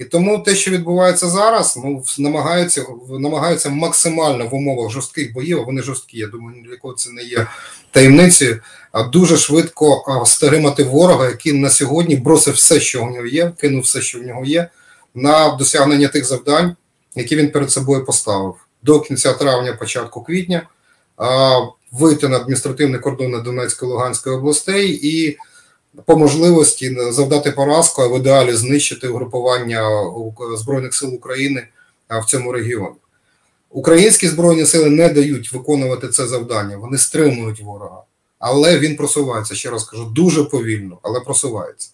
І 0.00 0.04
тому 0.04 0.38
те, 0.38 0.54
що 0.54 0.70
відбувається 0.70 1.28
зараз, 1.28 1.76
ну 1.84 2.02
намагаються 2.18 2.84
намагаються 3.10 3.70
максимально 3.70 4.46
в 4.46 4.54
умовах 4.54 4.90
жорстких 4.90 5.32
боїв. 5.32 5.64
Вони 5.64 5.82
жорсткі. 5.82 6.18
Я 6.18 6.26
думаю, 6.26 6.56
ні 6.56 6.68
для 6.68 6.76
кого 6.76 6.94
це 6.94 7.10
не 7.10 7.22
є 7.22 7.46
таємницею. 7.90 8.60
А 8.92 9.02
дуже 9.02 9.36
швидко 9.36 10.04
стримати 10.26 10.84
ворога, 10.84 11.28
який 11.28 11.52
на 11.52 11.70
сьогодні 11.70 12.16
бросив 12.16 12.54
все, 12.54 12.80
що 12.80 13.02
у 13.04 13.10
нього 13.10 13.26
є, 13.26 13.52
кинув 13.60 13.82
все, 13.82 14.00
що 14.00 14.18
в 14.18 14.22
нього 14.22 14.44
є, 14.44 14.68
на 15.14 15.56
досягнення 15.56 16.08
тих 16.08 16.24
завдань, 16.24 16.76
які 17.14 17.36
він 17.36 17.50
перед 17.50 17.70
собою 17.70 18.04
поставив 18.04 18.54
до 18.82 19.00
кінця 19.00 19.32
травня, 19.32 19.72
початку 19.72 20.22
квітня. 20.22 20.62
Вийти 21.92 22.28
на 22.28 22.36
адміністративні 22.36 22.98
кордони 22.98 23.40
Донецької 23.40 23.92
Луганської 23.92 24.36
областей 24.36 25.00
і 25.02 25.38
по 26.06 26.16
можливості 26.16 26.96
завдати 27.10 27.50
поразку, 27.50 28.02
а 28.02 28.06
в 28.06 28.16
ідеалі 28.16 28.52
знищити 28.52 29.08
угрупування 29.08 29.82
Збройних 30.56 30.94
сил 30.94 31.14
України 31.14 31.66
в 32.10 32.24
цьому 32.24 32.52
регіоні. 32.52 32.96
Українські 33.70 34.28
збройні 34.28 34.66
сили 34.66 34.90
не 34.90 35.08
дають 35.08 35.52
виконувати 35.52 36.08
це 36.08 36.26
завдання, 36.26 36.76
вони 36.76 36.98
стримують 36.98 37.60
ворога, 37.60 38.02
але 38.38 38.78
він 38.78 38.96
просувається. 38.96 39.54
Ще 39.54 39.70
раз 39.70 39.84
кажу, 39.84 40.04
дуже 40.04 40.44
повільно, 40.44 40.98
але 41.02 41.20
просувається. 41.20 41.90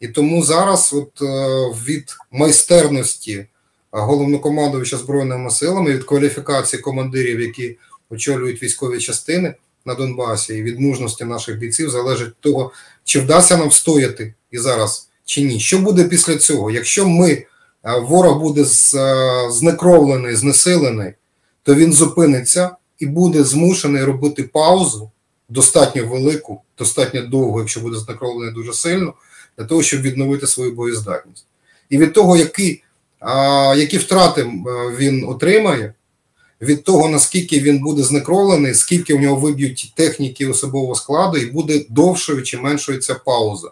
І 0.00 0.08
тому 0.08 0.42
зараз, 0.42 0.92
от 0.92 1.22
е, 1.22 1.26
від 1.86 2.16
майстерності 2.30 3.46
головнокомандувача 3.90 4.96
збройними 4.96 5.50
силами, 5.50 5.92
від 5.92 6.04
кваліфікації 6.04 6.82
командирів, 6.82 7.40
які 7.40 7.78
очолюють 8.10 8.62
військові 8.62 8.98
частини 8.98 9.54
на 9.84 9.94
Донбасі, 9.94 10.54
і 10.54 10.62
від 10.62 10.80
мужності 10.80 11.24
наших 11.24 11.58
бійців 11.58 11.90
залежить 11.90 12.34
того, 12.40 12.72
чи 13.04 13.20
вдасться 13.20 13.56
нам 13.56 13.68
встояти 13.68 14.34
і 14.50 14.58
зараз 14.58 15.08
чи 15.24 15.42
ні. 15.42 15.60
Що 15.60 15.78
буде 15.78 16.04
після 16.04 16.36
цього? 16.36 16.70
Якщо 16.70 17.08
ми 17.08 17.30
е, 17.30 17.46
ворог 18.00 18.40
буде 18.40 18.62
е, 18.62 18.66
знекровлений, 19.50 20.34
знесилений, 20.36 21.12
то 21.62 21.74
він 21.74 21.92
зупиниться 21.92 22.70
і 22.98 23.06
буде 23.06 23.44
змушений 23.44 24.04
робити 24.04 24.42
паузу 24.42 25.10
достатньо 25.48 26.06
велику, 26.06 26.62
достатньо 26.78 27.22
довго, 27.22 27.60
якщо 27.60 27.80
буде 27.80 27.98
знекровлений 27.98 28.54
дуже 28.54 28.72
сильно, 28.72 29.14
для 29.58 29.64
того, 29.64 29.82
щоб 29.82 30.00
відновити 30.00 30.46
свою 30.46 30.72
боєздатність. 30.72 31.46
І 31.90 31.98
від 31.98 32.12
того, 32.12 32.36
які, 32.36 32.82
які 33.76 33.98
втрати 33.98 34.52
він 34.98 35.24
отримає 35.28 35.94
від 36.62 36.84
того, 36.84 37.08
наскільки 37.08 37.60
він 37.60 37.80
буде 37.80 38.02
знекровлений, 38.02 38.74
скільки 38.74 39.14
в 39.14 39.20
нього 39.20 39.36
виб'ють 39.36 39.92
техніки 39.96 40.46
особового 40.46 40.94
складу, 40.94 41.38
і 41.38 41.46
буде 41.46 41.84
довшою 41.88 42.42
чи 42.42 42.58
меншою 42.58 42.98
ця 42.98 43.14
пауза. 43.14 43.70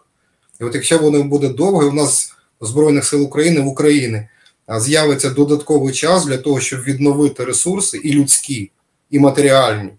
І 0.61 0.64
от 0.64 0.74
якщо 0.74 0.98
вона 0.98 1.22
буде 1.22 1.48
довгою, 1.48 1.90
у 1.90 1.92
нас 1.92 2.33
Збройних 2.61 3.05
сил 3.05 3.22
України 3.22 3.61
в 3.61 3.66
Україні 3.66 4.29
з'явиться 4.68 5.31
додатковий 5.31 5.94
час 5.94 6.26
для 6.26 6.38
того, 6.38 6.61
щоб 6.61 6.83
відновити 6.83 7.44
ресурси 7.44 8.00
і 8.05 8.12
людські, 8.12 8.70
і 9.11 9.18
матеріальні, 9.18 9.90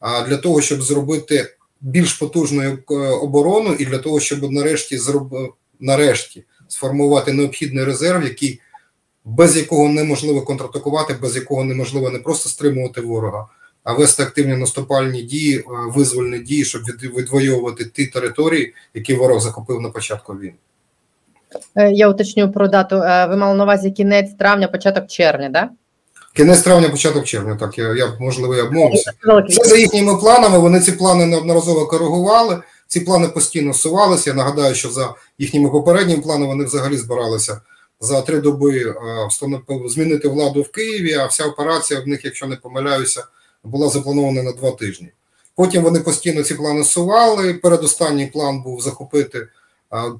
а 0.00 0.22
для 0.28 0.36
того, 0.36 0.60
щоб 0.60 0.82
зробити 0.82 1.54
більш 1.80 2.12
потужну 2.12 2.62
е, 2.62 2.94
оборону, 2.96 3.74
і 3.74 3.84
для 3.84 3.98
того, 3.98 4.20
щоб 4.20 4.52
нарешті 4.52 5.00
нарешті 5.80 6.44
сформувати 6.68 7.32
необхідний 7.32 7.84
резерв, 7.84 8.24
який 8.24 8.60
без 9.24 9.56
якого 9.56 9.88
неможливо 9.88 10.42
контратакувати, 10.42 11.14
без 11.22 11.36
якого 11.36 11.64
неможливо 11.64 12.10
не 12.10 12.18
просто 12.18 12.48
стримувати 12.48 13.00
ворога, 13.00 13.46
а 13.84 13.92
вести 13.92 14.22
активні 14.22 14.56
наступальні 14.56 15.22
дії, 15.22 15.58
е, 15.58 15.62
визвольні 15.94 16.38
дії, 16.38 16.64
щоб 16.64 16.82
відвоювати 17.02 17.84
ті 17.84 18.06
території, 18.06 18.74
які 18.94 19.14
ворог 19.14 19.40
захопив 19.40 19.80
на 19.80 19.88
початку 19.88 20.32
війни. 20.32 20.54
Е, 21.74 21.92
я 21.92 22.08
уточню 22.08 22.52
про 22.52 22.68
дату. 22.68 22.96
Е, 22.96 23.26
ви 23.26 23.36
мали 23.36 23.54
на 23.54 23.64
увазі 23.64 23.90
кінець 23.90 24.34
травня, 24.38 24.68
початок 24.68 25.06
червня, 25.06 25.48
да? 25.48 25.68
Кінець 26.36 26.62
травня, 26.62 26.88
початок 26.88 27.24
червня, 27.24 27.56
так 27.56 27.78
я 27.78 27.94
я 27.94 28.12
можливо 28.20 28.54
я 28.54 28.64
обмовився. 28.64 29.12
Це 29.48 29.64
за 29.64 29.76
їхніми 29.76 30.16
планами. 30.16 30.58
Вони 30.58 30.80
ці 30.80 30.92
плани 30.92 31.26
неодноразово 31.26 31.86
коригували. 31.86 32.58
Ці 32.86 33.00
плани 33.00 33.28
постійно 33.28 33.74
сувалися. 33.74 34.30
Я 34.30 34.36
нагадаю, 34.36 34.74
що 34.74 34.90
за 34.90 35.14
їхніми 35.38 35.70
попередніми 35.70 36.22
планами 36.22 36.46
вони 36.46 36.64
взагалі 36.64 36.96
збиралися 36.96 37.60
за 38.04 38.22
три 38.22 38.40
доби 38.40 38.94
змінити 39.86 40.28
владу 40.28 40.62
в 40.62 40.70
Києві, 40.70 41.14
а 41.14 41.26
вся 41.26 41.46
операція 41.46 42.00
в 42.00 42.08
них, 42.08 42.24
якщо 42.24 42.46
не 42.46 42.56
помиляюся, 42.56 43.24
була 43.64 43.88
запланована 43.88 44.42
на 44.42 44.52
два 44.52 44.70
тижні. 44.70 45.08
Потім 45.56 45.82
вони 45.82 46.00
постійно 46.00 46.42
ці 46.42 46.54
плани 46.54 46.84
сували. 46.84 47.54
Передостанній 47.54 48.26
план 48.26 48.62
був 48.62 48.80
захопити 48.80 49.48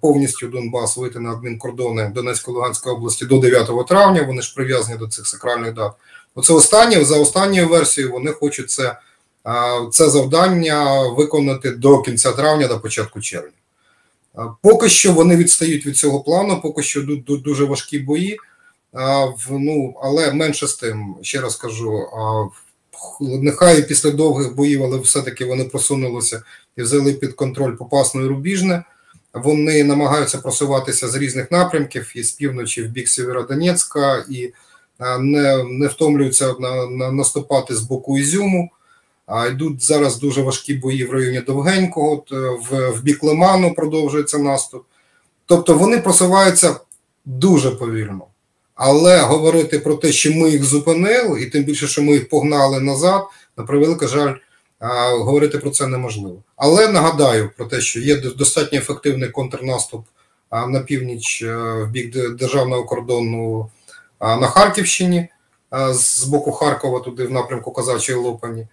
повністю 0.00 0.48
Донбас, 0.48 0.96
вийти 0.96 1.20
на 1.20 1.32
адмінкордони 1.32 2.12
Донецької 2.14 2.54
Луганської 2.54 2.96
області 2.96 3.26
до 3.26 3.38
9 3.38 3.86
травня. 3.88 4.22
Вони 4.22 4.42
ж 4.42 4.54
прив'язані 4.54 4.98
до 4.98 5.06
цих 5.06 5.26
сакральних 5.26 5.74
дат. 5.74 5.92
Оце 6.34 6.52
останнє 6.52 7.04
за 7.04 7.18
останньою 7.18 7.68
версією. 7.68 8.12
Вони 8.12 8.30
хочуть 8.32 8.70
це, 8.70 8.96
це 9.92 10.10
завдання 10.10 11.08
виконати 11.08 11.70
до 11.70 12.02
кінця 12.02 12.32
травня, 12.32 12.68
до 12.68 12.80
початку 12.80 13.20
червня. 13.20 13.50
Поки 14.62 14.88
що 14.88 15.12
вони 15.12 15.36
відстають 15.36 15.86
від 15.86 15.96
цього 15.96 16.20
плану, 16.20 16.60
поки 16.62 16.82
що 16.82 17.02
дуже 17.28 17.64
важкі 17.64 17.98
бої. 17.98 18.38
Ну, 19.50 19.94
але 20.02 20.32
менше 20.32 20.66
з 20.66 20.74
тим, 20.74 21.16
ще 21.22 21.40
раз 21.40 21.56
кажу, 21.56 22.08
нехай 23.20 23.82
після 23.82 24.10
довгих 24.10 24.54
боїв, 24.54 24.84
але 24.84 24.98
все-таки 24.98 25.44
вони 25.44 25.64
просунулися 25.64 26.42
і 26.76 26.82
взяли 26.82 27.12
під 27.12 27.32
контроль 27.32 27.76
Попасну 27.76 28.24
і 28.24 28.26
Рубіжне. 28.26 28.84
Вони 29.34 29.84
намагаються 29.84 30.38
просуватися 30.38 31.08
з 31.08 31.16
різних 31.16 31.50
напрямків 31.50 32.12
і 32.14 32.22
з 32.22 32.32
півночі 32.32 32.82
в 32.82 32.88
бік 32.88 33.08
Сєвєродонецька, 33.08 34.24
і 34.30 34.52
не 35.20 35.64
не 35.64 35.86
втомлюються 35.86 36.54
на, 36.60 36.86
на 36.86 37.12
наступати 37.12 37.74
з 37.74 37.80
боку 37.80 38.18
Ізюму. 38.18 38.70
Йдуть 39.50 39.82
зараз 39.82 40.18
дуже 40.18 40.42
важкі 40.42 40.74
бої 40.74 41.04
в 41.04 41.12
районі 41.12 41.40
Довгенького, 41.40 42.12
от, 42.12 42.32
е, 42.32 42.36
в, 42.70 42.90
в 42.90 43.02
бік 43.02 43.24
Лиману 43.24 43.74
продовжується 43.74 44.38
наступ. 44.38 44.84
Тобто 45.46 45.74
вони 45.74 45.98
просуваються 45.98 46.76
дуже 47.24 47.70
повільно. 47.70 48.24
Але 48.74 49.20
говорити 49.20 49.78
про 49.78 49.94
те, 49.94 50.12
що 50.12 50.32
ми 50.32 50.50
їх 50.50 50.64
зупинили, 50.64 51.42
і 51.42 51.46
тим 51.46 51.64
більше, 51.64 51.86
що 51.86 52.02
ми 52.02 52.12
їх 52.12 52.28
погнали 52.28 52.80
назад, 52.80 53.24
на 53.56 53.64
превеликий 53.64 54.08
жаль, 54.08 54.34
говорити 55.18 55.58
про 55.58 55.70
це 55.70 55.86
неможливо. 55.86 56.42
Але 56.56 56.88
нагадаю 56.88 57.50
про 57.56 57.66
те, 57.66 57.80
що 57.80 58.00
є 58.00 58.16
достатньо 58.16 58.78
ефективний 58.78 59.28
контрнаступ 59.28 60.04
на 60.68 60.80
північ 60.80 61.42
е, 61.42 61.56
в 61.56 61.90
бік 61.90 62.34
державного 62.36 62.84
кордону 62.84 63.70
на 64.20 64.46
Харківщині 64.46 65.28
з 65.90 66.24
боку 66.24 66.52
Харкова, 66.52 67.00
туди 67.00 67.24
в 67.24 67.32
напрямку 67.32 67.72
Казачої 67.72 68.18
Лопані. 68.18 68.66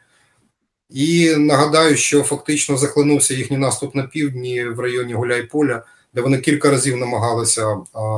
І 0.92 1.36
нагадаю, 1.38 1.96
що 1.98 2.24
фактично 2.24 2.78
захлинувся 2.78 3.34
їхній 3.34 3.58
наступ 3.58 3.96
на 3.96 4.04
півдні 4.04 4.66
в 4.66 4.80
районі 4.80 5.14
Гуляйполя, 5.14 5.84
де 6.14 6.22
вони 6.22 6.38
кілька 6.38 6.70
разів 6.70 6.98
намагалися 6.98 7.78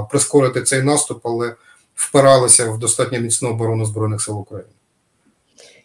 прискорити 0.09 0.62
цей 0.62 0.81
наступ, 0.81 1.19
але 1.23 1.55
впиралися 1.95 2.71
в 2.71 2.79
достатньо 2.79 3.19
міцну 3.19 3.49
оборону 3.49 3.86
Збройних 3.86 4.21
сил 4.21 4.39
України. 4.39 4.69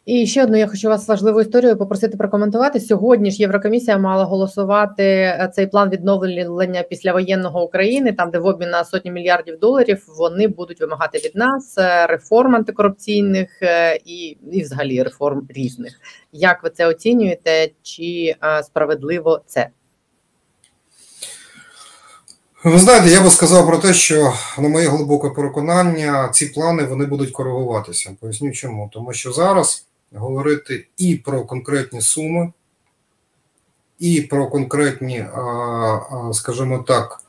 І 0.09 0.27
ще 0.27 0.42
одну 0.42 0.57
я 0.57 0.66
хочу 0.66 0.88
вас 0.88 1.09
важливу 1.09 1.40
історію 1.40 1.77
попросити 1.77 2.16
прокоментувати. 2.16 2.81
Сьогодні 2.81 3.31
ж 3.31 3.42
Єврокомісія 3.42 3.99
мала 3.99 4.25
голосувати 4.25 5.05
е, 5.05 5.51
цей 5.55 5.66
план 5.66 5.90
відновлення 5.90 6.83
післявоєнного 6.83 7.64
України, 7.64 8.12
там 8.12 8.31
де 8.31 8.38
в 8.38 8.47
обмін 8.47 8.71
на 8.71 8.85
сотні 8.85 9.11
мільярдів 9.11 9.59
доларів 9.59 10.05
вони 10.18 10.49
будуть 10.49 10.81
вимагати 10.81 11.18
від 11.18 11.33
нас 11.35 11.79
е, 11.79 12.07
реформ 12.07 12.57
антикорупційних 12.57 13.62
е, 13.62 13.97
і, 14.05 14.37
і 14.53 14.62
взагалі 14.62 15.03
реформ 15.03 15.47
різних. 15.49 16.01
Як 16.33 16.62
ви 16.62 16.71
це 16.71 16.87
оцінюєте? 16.87 17.71
Чи 17.83 18.35
справедливо 18.62 19.40
це? 19.47 19.68
Ви 22.64 22.79
знаєте, 22.79 23.09
я 23.09 23.23
би 23.23 23.31
сказав 23.31 23.66
про 23.66 23.79
те, 23.79 23.94
що 23.94 24.33
на 24.59 24.68
моє 24.68 24.88
глибоке 24.88 25.29
переконання 25.29 26.29
ці 26.33 26.47
плани 26.47 26.83
вони 26.83 27.07
будуть 27.07 27.31
коригуватися. 27.31 28.16
Поясню 28.21 28.53
чому. 28.53 28.90
Тому 28.92 29.12
що 29.12 29.33
зараз 29.33 29.88
говорити 30.12 30.87
і 30.97 31.16
про 31.16 31.44
конкретні 31.44 32.01
суми, 32.01 32.53
і 33.99 34.21
про 34.21 34.47
конкретні, 34.47 35.27
скажімо 36.33 36.79
так, 36.79 37.23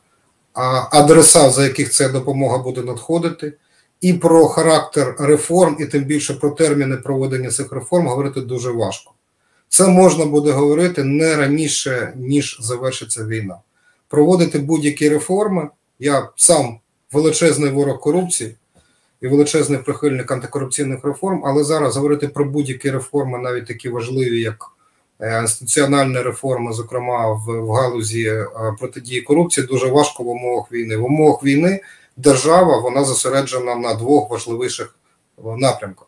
адреса, 0.91 1.49
за 1.49 1.63
яких 1.63 1.91
ця 1.91 2.09
допомога 2.09 2.57
буде 2.57 2.81
надходити, 2.81 3.53
і 4.01 4.13
про 4.13 4.47
характер 4.47 5.15
реформ, 5.19 5.77
і 5.79 5.85
тим 5.85 6.03
більше 6.03 6.33
про 6.33 6.49
терміни 6.49 6.97
проведення 6.97 7.49
цих 7.49 7.71
реформ 7.71 8.07
говорити 8.07 8.41
дуже 8.41 8.71
важко. 8.71 9.13
Це 9.69 9.87
можна 9.87 10.25
буде 10.25 10.51
говорити 10.51 11.03
не 11.03 11.35
раніше, 11.35 12.13
ніж 12.15 12.57
завершиться 12.61 13.25
війна. 13.25 13.57
Проводити 14.07 14.59
будь-які 14.59 15.09
реформи. 15.09 15.69
Я 15.99 16.29
сам 16.35 16.79
величезний 17.11 17.71
ворог 17.71 17.99
корупції 17.99 18.55
і 19.21 19.27
величезний 19.27 19.79
прихильник 19.79 20.31
антикорупційних 20.31 21.03
реформ, 21.03 21.43
але 21.45 21.63
зараз 21.63 21.95
говорити 21.95 22.27
про 22.27 22.45
будь-які 22.45 22.91
реформи, 22.91 23.39
навіть 23.39 23.67
такі 23.67 23.89
важливі, 23.89 24.41
як 24.41 24.71
е, 25.21 25.39
інституціональні 25.41 26.21
реформи, 26.21 26.73
зокрема 26.73 27.33
в, 27.33 27.71
галузі 27.71 28.27
е, 28.27 28.47
протидії 28.79 29.21
корупції, 29.21 29.67
дуже 29.67 29.87
важко 29.87 30.23
в 30.23 30.27
умовах 30.27 30.71
війни. 30.71 30.97
В 30.97 31.05
умовах 31.05 31.43
війни 31.43 31.81
держава 32.17 32.77
вона 32.77 33.03
зосереджена 33.03 33.75
на 33.75 33.93
двох 33.93 34.29
важливіших 34.29 34.95
напрямках: 35.57 36.07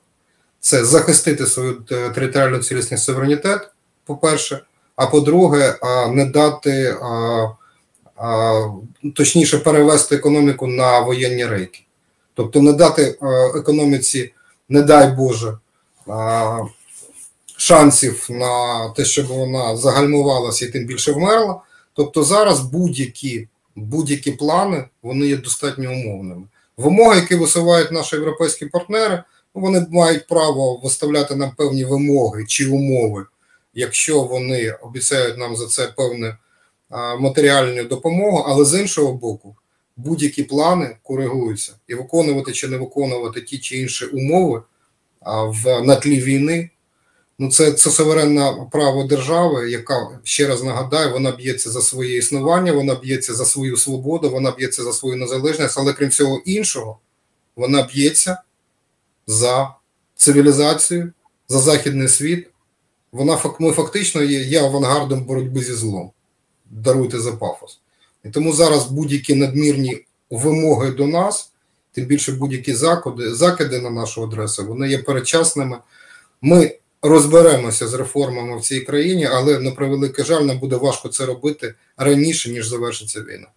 це 0.59 0.85
захистити 0.85 1.45
свою 1.45 1.83
е, 1.91 2.09
територіальну 2.09 2.57
цілісність 2.57 3.03
суверенітет, 3.03 3.69
по-перше, 4.05 4.61
а 4.95 5.07
по-друге, 5.07 5.75
не 6.09 6.25
дати. 6.25 6.95
Точніше 9.15 9.57
перевести 9.57 10.15
економіку 10.15 10.67
на 10.67 10.99
воєнні 10.99 11.45
рейки. 11.45 11.79
Тобто 12.41 12.61
не 12.61 12.73
дати 12.73 13.17
е, 13.21 13.25
економіці, 13.59 14.33
не 14.69 14.81
дай 14.81 15.15
Боже, 15.15 15.57
шансів 17.57 18.27
на 18.29 18.89
те, 18.89 19.05
щоб 19.05 19.27
вона 19.27 19.77
загальмувалася 19.77 20.65
і 20.65 20.69
тим 20.69 20.85
більше 20.85 21.11
вмерла. 21.11 21.61
Тобто 21.93 22.23
зараз 22.23 22.59
будь-які 22.59 23.47
будь-які 23.75 24.31
плани 24.31 24.85
вони 25.03 25.27
є 25.27 25.37
достатньо 25.37 25.91
умовними. 25.91 26.43
Вимоги, 26.77 27.15
які 27.15 27.35
висувають 27.35 27.91
наші 27.91 28.15
європейські 28.15 28.65
партнери, 28.65 29.23
ну, 29.55 29.61
вони 29.61 29.87
мають 29.89 30.27
право 30.27 30.79
виставляти 30.83 31.35
нам 31.35 31.51
певні 31.57 31.85
вимоги 31.85 32.45
чи 32.47 32.69
умови, 32.69 33.25
якщо 33.73 34.21
вони 34.21 34.71
обіцяють 34.71 35.37
нам 35.37 35.55
за 35.55 35.67
це 35.67 35.87
певну 35.87 36.33
матеріальну 37.19 37.83
допомогу, 37.83 38.45
але 38.47 38.65
з 38.65 38.81
іншого 38.81 39.13
боку, 39.13 39.55
будь-які 40.05 40.43
плани 40.43 40.97
коригуються 41.03 41.73
і 41.87 41.95
виконувати 41.95 42.51
чи 42.51 42.67
не 42.67 42.77
виконувати 42.77 43.41
ті 43.41 43.59
чи 43.59 43.77
інші 43.77 44.05
умови 44.05 44.61
в 45.47 45.81
на 45.81 45.95
тлі 45.95 46.19
війни. 46.19 46.69
Ну, 47.39 47.51
це 47.51 47.71
це 47.71 47.89
суверенне 47.89 48.67
право 48.71 49.03
держави, 49.03 49.71
яка 49.71 50.19
ще 50.23 50.47
раз 50.47 50.63
нагадаю, 50.63 51.13
вона 51.13 51.31
б'ється 51.31 51.71
за 51.71 51.81
своє 51.81 52.17
існування, 52.17 52.73
вона 52.73 52.95
б'ється 52.95 53.33
за 53.33 53.45
свою 53.45 53.77
свободу, 53.77 54.29
вона 54.29 54.51
б'ється 54.51 54.83
за 54.83 54.93
свою 54.93 55.15
незалежність, 55.15 55.77
але 55.77 55.93
крім 55.93 56.09
цього 56.09 56.41
іншого, 56.45 56.99
вона 57.55 57.83
б'ється 57.83 58.41
за 59.27 59.73
цивілізацію, 60.15 61.13
за 61.49 61.59
західний 61.59 62.07
світ. 62.07 62.47
Вона 63.11 63.39
ми 63.59 63.71
фактично 63.71 64.23
є, 64.23 64.39
є 64.39 64.63
авангардом 64.63 65.23
боротьби 65.25 65.61
зі 65.61 65.73
злом. 65.73 66.11
Даруйте 66.69 67.19
за 67.19 67.31
пафос. 67.31 67.80
І 68.25 68.29
тому 68.29 68.53
зараз 68.53 68.87
будь-які 68.87 69.35
надмірні 69.35 70.05
вимоги 70.29 70.91
до 70.91 71.07
нас, 71.07 71.51
тим 71.91 72.05
більше 72.05 72.31
будь-які 72.31 72.73
закиди, 72.73 73.35
закиди 73.35 73.79
на 73.79 73.89
нашу 73.89 74.23
адресу, 74.23 74.65
вони 74.65 74.89
є 74.89 74.97
передчасними. 74.97 75.77
Ми 76.41 76.75
розберемося 77.01 77.87
з 77.87 77.93
реформами 77.93 78.57
в 78.57 78.61
цій 78.61 78.79
країні, 78.79 79.27
але 79.31 79.59
на 79.59 79.71
превеликий 79.71 80.25
жаль, 80.25 80.41
нам 80.41 80.59
буде 80.59 80.75
важко 80.75 81.09
це 81.09 81.25
робити 81.25 81.73
раніше, 81.97 82.49
ніж 82.49 82.67
завершиться 82.67 83.19
війна. 83.19 83.47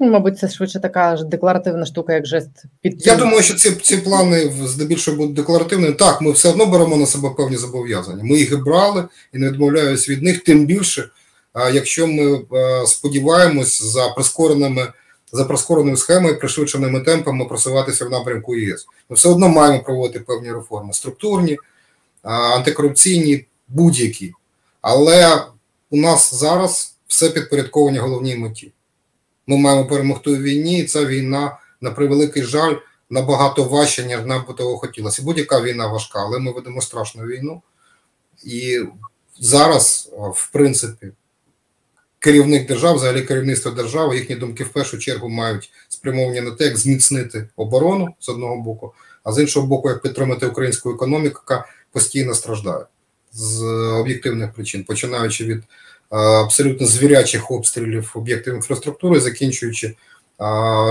Ну, 0.00 0.10
мабуть, 0.10 0.38
це 0.38 0.48
швидше 0.48 0.80
така 0.80 1.16
ж 1.16 1.24
декларативна 1.24 1.86
штука, 1.86 2.14
як 2.14 2.26
жест 2.26 2.48
під 2.80 3.06
я 3.06 3.16
думаю, 3.16 3.42
що 3.42 3.54
ці 3.54 3.70
ці 3.70 3.96
плани 3.96 4.52
здебільшого 4.64 5.16
будуть 5.16 5.34
декларативними. 5.34 5.92
Так, 5.92 6.20
ми 6.20 6.32
все 6.32 6.48
одно 6.48 6.66
беремо 6.66 6.96
на 6.96 7.06
себе 7.06 7.30
певні 7.36 7.56
зобов'язання. 7.56 8.24
Ми 8.24 8.36
їх 8.36 8.52
і 8.52 8.56
брали 8.56 9.04
і 9.32 9.38
не 9.38 9.50
відмовляюсь 9.50 10.08
від 10.08 10.22
них, 10.22 10.44
тим 10.44 10.66
більше 10.66 11.08
якщо 11.54 12.06
ми 12.06 12.44
е, 12.52 12.86
сподіваємось 12.86 13.82
за 13.82 14.08
прискореними 14.08 14.92
за 15.32 15.44
прискореною 15.44 15.96
схемою, 15.96 16.38
пришвидшеними 16.38 17.00
темпами 17.00 17.44
просуватися 17.44 18.04
в 18.04 18.10
напрямку 18.10 18.56
ЄС, 18.56 18.86
ми 19.08 19.16
все 19.16 19.28
одно 19.28 19.48
маємо 19.48 19.82
проводити 19.82 20.20
певні 20.20 20.52
реформи 20.52 20.92
структурні, 20.92 21.58
антикорупційні, 22.22 23.44
будь-які. 23.68 24.32
Але 24.80 25.42
у 25.90 25.96
нас 25.96 26.34
зараз 26.34 26.96
все 27.08 27.30
підпорядковані 27.30 27.98
головній 27.98 28.36
меті. 28.36 28.72
Ми 29.46 29.56
маємо 29.56 29.86
перемогти 29.86 30.30
у 30.30 30.36
війні, 30.36 30.78
і 30.78 30.84
ця 30.84 31.04
війна, 31.04 31.58
на 31.80 31.90
превеликий 31.90 32.42
жаль, 32.42 32.74
набагато 33.10 33.64
важча, 33.64 34.02
ніж 34.02 34.18
нам 34.24 34.44
би 34.48 34.54
того 34.54 34.78
хотілося. 34.78 35.22
Будь-яка 35.22 35.60
війна 35.60 35.86
важка, 35.86 36.18
але 36.18 36.38
ми 36.38 36.52
ведемо 36.52 36.80
страшну 36.80 37.22
війну. 37.22 37.62
І 38.44 38.80
зараз, 39.40 40.10
в 40.34 40.52
принципі, 40.52 41.12
керівник 42.22 42.68
держав, 42.68 42.94
взагалі 42.94 43.22
керівництво 43.22 43.70
держави, 43.70 44.16
їхні 44.16 44.36
думки 44.36 44.64
в 44.64 44.68
першу 44.68 44.98
чергу 44.98 45.28
мають 45.28 45.70
спрямовані 45.88 46.40
на 46.40 46.50
те, 46.50 46.64
як 46.64 46.76
зміцнити 46.76 47.48
оборону 47.56 48.08
з 48.20 48.28
одного 48.28 48.56
боку, 48.56 48.94
а 49.24 49.32
з 49.32 49.38
іншого 49.40 49.66
боку, 49.66 49.88
як 49.88 50.02
підтримати 50.02 50.46
українську 50.46 50.90
економіку, 50.90 51.40
яка 51.48 51.66
постійно 51.92 52.34
страждає 52.34 52.84
з 53.32 53.62
об'єктивних 54.00 54.52
причин, 54.52 54.84
починаючи 54.84 55.44
від 55.44 55.62
абсолютно 56.44 56.86
звірячих 56.86 57.50
обстрілів 57.50 58.12
об'єктів 58.14 58.54
інфраструктури, 58.54 59.20
закінчуючи 59.20 59.96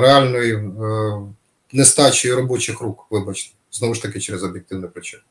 реальної 0.02 0.54
е, 0.54 0.62
нестачі 1.74 2.34
робочих 2.34 2.82
рук, 2.82 3.08
вибачте, 3.10 3.56
знову 3.72 3.94
ж 3.94 4.02
таки 4.02 4.20
через 4.20 4.44
об'єктивні 4.44 4.88
причини. 4.88 5.24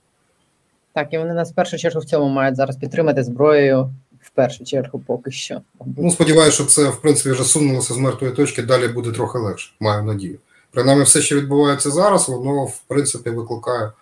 Так, 0.93 1.09
і 1.13 1.19
вони 1.19 1.35
нас 1.35 1.53
в 1.53 1.55
першу 1.55 1.79
чергу 1.79 2.01
в 2.01 2.05
цьому 2.05 2.29
мають 2.29 2.57
зараз 2.57 2.77
підтримати 2.77 3.25
зброєю 3.25 3.95
в 4.23 4.31
першу 4.31 4.65
чергу, 4.65 5.03
поки 5.07 5.31
що. 5.31 5.61
Ну, 5.97 6.11
сподіваюся, 6.11 6.55
що 6.55 6.65
це 6.65 6.89
в 6.89 7.01
принципі 7.01 7.31
вже 7.31 7.45
сунулося 7.45 7.95
з 7.95 7.97
мертвої 7.97 8.33
точки. 8.33 8.63
Далі 8.63 8.89
буде 8.89 9.13
трохи 9.13 9.39
легше. 9.39 9.73
Маю 9.81 10.05
надію. 10.05 10.39
Принаймні, 10.71 11.05
все, 11.05 11.23
що 11.23 11.37
відбувається 11.37 11.91
зараз, 11.91 12.29
воно 12.29 12.65
в 12.65 12.81
принципі 12.89 13.31
викликає, 13.31 13.93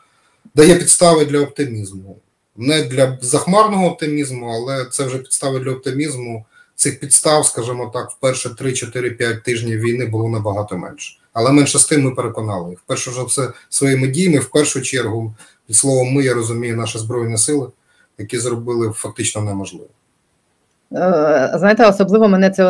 дає 0.55 0.75
підстави 0.75 1.25
для 1.25 1.41
оптимізму. 1.41 2.17
Не 2.57 2.83
для 2.83 3.19
захмарного 3.21 3.87
оптимізму, 3.87 4.47
але 4.47 4.85
це 4.85 5.05
вже 5.05 5.19
підстави 5.19 5.61
для 5.61 5.71
оптимізму. 5.71 6.47
Цих 6.75 7.01
підстав, 7.01 7.47
скажімо 7.47 7.91
так, 7.95 8.11
в 8.11 8.17
перші 8.21 8.49
3-4-5 8.49 9.43
тижнів 9.43 9.81
війни 9.81 10.07
було 10.07 10.29
набагато 10.29 10.77
менше. 10.77 11.19
Але 11.33 11.53
менше 11.53 11.79
з 11.79 11.85
тим 11.85 12.03
ми 12.03 12.11
переконали 12.11 12.71
їх. 12.71 12.79
Перше 12.87 13.11
ж 13.11 13.27
це 13.29 13.53
своїми 13.69 14.09
діями, 14.09 14.39
в 14.39 14.51
першу 14.51 14.83
чергу, 14.83 15.35
під 15.67 15.77
словом, 15.77 16.13
ми 16.13 16.25
я 16.25 16.35
розумію, 16.35 16.77
наші 16.77 16.99
збройні 16.99 17.39
сили, 17.39 17.69
які 18.19 18.39
зробили 18.39 18.93
фактично 18.93 19.43
неможливе. 19.43 19.89
Е, 20.93 21.53
знаєте, 21.55 21.87
особливо 21.87 22.29
мене 22.29 22.51
це 22.51 22.65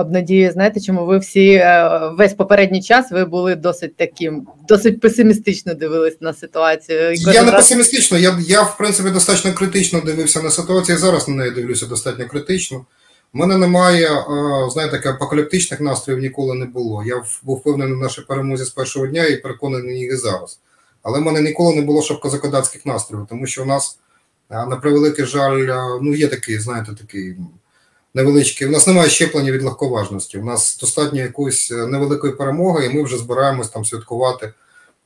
обнадіює. 0.00 0.50
Знаєте, 0.50 0.80
чому 0.80 1.06
ви 1.06 1.18
всі 1.18 1.52
е, 1.52 2.00
весь 2.18 2.34
попередній 2.34 2.82
час 2.82 3.10
ви 3.10 3.24
були 3.24 3.54
досить 3.54 3.96
таким, 3.96 4.46
досить 4.68 5.00
песимістично 5.00 5.74
дивились 5.74 6.20
на 6.20 6.32
ситуацію. 6.32 7.12
Я 7.12 7.42
не 7.42 7.52
песимістично, 7.52 8.18
я 8.18 8.38
я 8.40 8.62
в 8.62 8.78
принципі 8.78 9.10
достатньо 9.10 9.52
критично 9.52 10.00
дивився 10.00 10.42
на 10.42 10.50
ситуацію. 10.50 10.98
Зараз 10.98 11.28
на 11.28 11.34
неї 11.34 11.50
дивлюся 11.50 11.86
достатньо 11.86 12.26
критично. 12.28 12.84
У 13.34 13.38
мене 13.38 13.56
немає, 13.56 14.10
е, 14.10 14.24
знаєте, 14.70 15.10
апокаліптичних 15.10 15.80
настроїв 15.80 16.22
ніколи 16.22 16.54
не 16.54 16.66
було. 16.66 17.04
Я 17.06 17.22
був 17.42 17.58
впевнений 17.58 17.94
в 17.94 18.00
нашій 18.00 18.22
перемозі 18.22 18.64
з 18.64 18.70
першого 18.70 19.06
дня 19.06 19.24
і 19.24 19.36
переконаний 19.36 19.98
їх 19.98 20.12
і 20.12 20.16
зараз. 20.16 20.60
Але 21.02 21.18
в 21.18 21.22
мене 21.22 21.40
ніколи 21.40 21.74
не 21.74 21.82
було 21.82 22.02
шапкозакодацьких 22.02 22.86
настроїв, 22.86 23.26
тому 23.30 23.46
що 23.46 23.62
у 23.62 23.66
нас, 23.66 23.98
на 24.50 24.76
превеликий 24.76 25.24
жаль, 25.24 25.68
ну 26.02 26.14
є 26.14 26.28
такий, 26.28 26.58
знаєте, 26.58 26.92
такий 27.00 27.36
невеличкий. 28.14 28.68
У 28.68 28.70
нас 28.70 28.86
немає 28.86 29.10
щеплення 29.10 29.52
від 29.52 29.62
легковажності. 29.62 30.38
У 30.38 30.44
нас 30.44 30.78
достатньо 30.80 31.20
якоїсь 31.20 31.70
е, 31.70 31.86
невеликої 31.86 32.32
перемоги, 32.32 32.86
і 32.86 32.94
ми 32.94 33.02
вже 33.02 33.16
збираємось 33.16 33.68
там 33.68 33.84
святкувати 33.84 34.52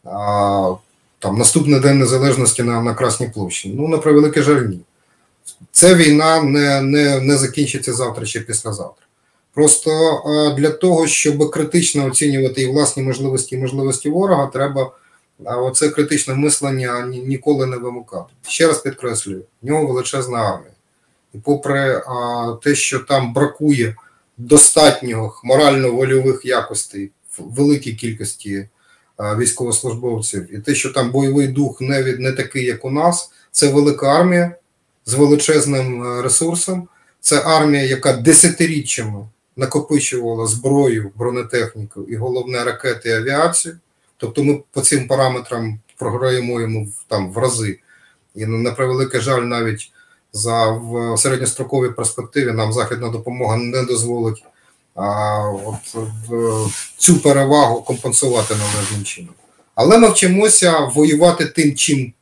а, 0.05 0.75
там 1.19 1.39
наступний 1.39 1.81
день 1.81 1.99
незалежності 1.99 2.63
на 2.63 2.83
на 2.83 2.95
Красній 2.95 3.29
площі. 3.35 3.75
Ну, 3.77 3.89
на 3.89 3.99
превеликий 3.99 4.43
жаль, 4.43 4.63
ні. 4.63 4.81
Ця 5.73 5.95
війна 5.95 6.43
не, 6.43 6.81
не, 6.83 7.21
не 7.21 7.37
закінчиться 7.37 7.93
завтра 7.93 8.27
чи 8.27 8.41
післязавтра. 8.41 9.07
Просто 9.55 10.23
для 10.59 10.71
того, 10.71 11.07
щоб 11.07 11.51
критично 11.51 12.07
оцінювати 12.07 12.63
і 12.63 12.67
власні 12.67 13.03
можливості 13.03 13.55
і 13.55 13.59
можливості 13.59 14.11
ворога, 14.11 14.47
треба. 14.47 14.91
Оце 15.45 15.89
критичне 15.89 16.35
мислення 16.35 17.07
ніколи 17.07 17.67
не 17.67 17.77
вимукати. 17.77 18.33
Ще 18.49 18.67
раз 18.67 18.79
підкреслюю, 18.79 19.43
в 19.63 19.67
нього 19.67 19.87
величезна 19.87 20.39
армія. 20.39 20.73
І 21.37 21.39
попри 21.39 22.03
те, 22.63 22.75
що 22.75 22.99
там 22.99 23.33
бракує 23.33 23.97
достатньо 24.37 25.33
морально-вольових 25.45 26.47
якостей 26.47 27.11
в 27.39 27.55
великій 27.55 27.93
кількості 27.93 28.69
військовослужбовців, 29.21 30.55
і 30.55 30.59
те, 30.59 30.75
що 30.75 30.93
там 30.93 31.11
бойовий 31.11 31.49
дух 31.49 31.81
не 31.81 32.03
від 32.03 32.21
не 32.21 32.33
такий, 32.33 32.65
як 32.65 32.85
у 32.85 32.91
нас, 32.91 33.31
це 33.51 33.73
велика 33.73 34.07
армія 34.07 34.57
з 35.07 35.15
величезним 35.15 36.21
ресурсом. 36.21 36.89
Це 37.21 37.41
армія, 37.41 37.85
яка 37.85 38.13
десятиріччями 38.13 39.29
накопичувала 39.57 40.47
зброю, 40.47 41.11
бронетехніку 41.15 42.03
і 42.03 42.17
головне 42.17 42.65
ракети 42.65 43.09
і 43.09 43.13
авіацію. 43.13 43.79
Тобто 44.17 44.45
ми 44.45 44.63
по 44.71 44.81
цим 44.81 45.09
параметрам 45.09 45.81
програємо 45.97 46.61
йому 46.61 46.93
там 47.09 47.33
в 47.33 47.39
рази. 47.39 47.79
І 48.35 48.47
на 48.47 48.73
превеликий 48.73 49.21
жаль, 49.21 49.43
навіть 49.43 49.93
за 50.37 50.71
в 50.71 51.19
середньостроковій 51.19 51.91
перспективі 51.91 52.53
нам 52.53 52.73
західна 52.73 53.09
допомога 53.09 53.57
не 53.57 53.83
дозволить 53.83 54.45
а, 54.95 55.39
от, 55.51 55.95
в, 56.29 56.71
цю 56.97 57.19
перевагу 57.19 57.83
компенсувати 57.83 58.55
належним 58.55 59.05
чином. 59.05 59.35
Але 59.75 59.99
ми 59.99 60.09
вчимося 60.09 60.79
воювати 60.79 61.47
тим, 61.47 61.75
чим 61.75 62.13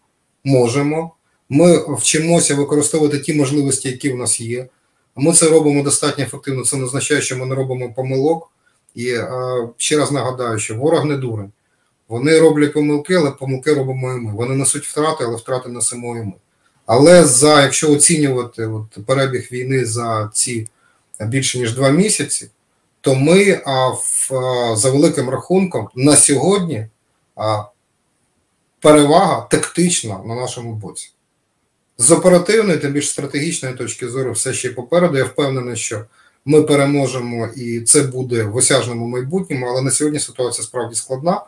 можемо. 0.45 1.11
Ми 1.49 1.95
вчимося 1.95 2.55
використовувати 2.55 3.19
ті 3.19 3.35
можливості, 3.35 3.89
які 3.89 4.13
в 4.13 4.17
нас 4.17 4.41
є. 4.41 4.67
Ми 5.17 5.33
це 5.33 5.49
робимо 5.49 5.83
достатньо 5.83 6.25
ефективно. 6.25 6.65
Це 6.65 6.77
не 6.77 6.85
означає, 6.85 7.21
що 7.21 7.37
ми 7.37 7.47
не 7.47 7.55
робимо 7.55 7.93
помилок. 7.93 8.51
І 8.95 9.09
е, 9.09 9.29
ще 9.77 9.99
раз 9.99 10.13
нагадаю, 10.13 10.59
що 10.59 10.75
ворог 10.75 11.05
не 11.05 11.17
дурень. 11.17 11.53
Вони 12.09 12.39
роблять 12.39 12.73
помилки, 12.73 13.15
але 13.15 13.31
помилки 13.31 13.75
робимо 13.75 14.13
і 14.13 14.17
ми. 14.17 14.33
Вони 14.33 14.55
несуть 14.55 14.85
втрати, 14.85 15.25
але 15.25 15.37
втрати 15.37 15.69
несемо 15.69 16.17
і 16.17 16.21
ми. 16.21 16.33
Але 16.87 17.25
за 17.25 17.63
якщо 17.63 17.93
оцінювати 17.93 18.67
от, 18.67 19.07
перебіг 19.07 19.49
війни 19.53 19.85
за 19.85 20.31
ці 20.35 20.69
більше 21.21 21.59
ніж 21.59 21.75
два 21.75 21.91
місяці, 21.91 22.51
то 23.01 23.15
ми 23.15 23.63
а, 23.67 23.89
в, 23.89 24.31
а, 24.35 24.77
за 24.77 24.91
великим 24.91 25.29
рахунком 25.29 25.89
на 25.95 26.17
сьогодні 26.17 26.87
а, 27.37 27.65
перевага 28.81 29.41
тактична 29.51 30.19
на 30.27 30.35
нашому 30.35 30.75
боці. 30.75 31.11
З 31.99 32.11
оперативної, 32.11 32.79
тим 32.79 32.93
більш 32.93 33.11
стратегічної 33.11 33.75
точки 33.75 34.09
зору, 34.09 34.33
все 34.33 34.53
ще 34.53 34.71
попереду. 34.71 35.19
Я 35.19 35.25
впевнений, 35.25 35.77
що 35.77 36.05
ми 36.45 36.63
переможемо 36.63 37.47
і 37.57 37.81
це 37.81 38.03
буде 38.03 38.43
в 38.43 38.57
осяжному 38.57 39.07
майбутньому, 39.07 39.67
але 39.67 39.83
на 39.83 39.91
сьогодні 39.91 40.21
ситуація 40.21 40.65
справді 40.65 40.95
складна. 40.95 41.41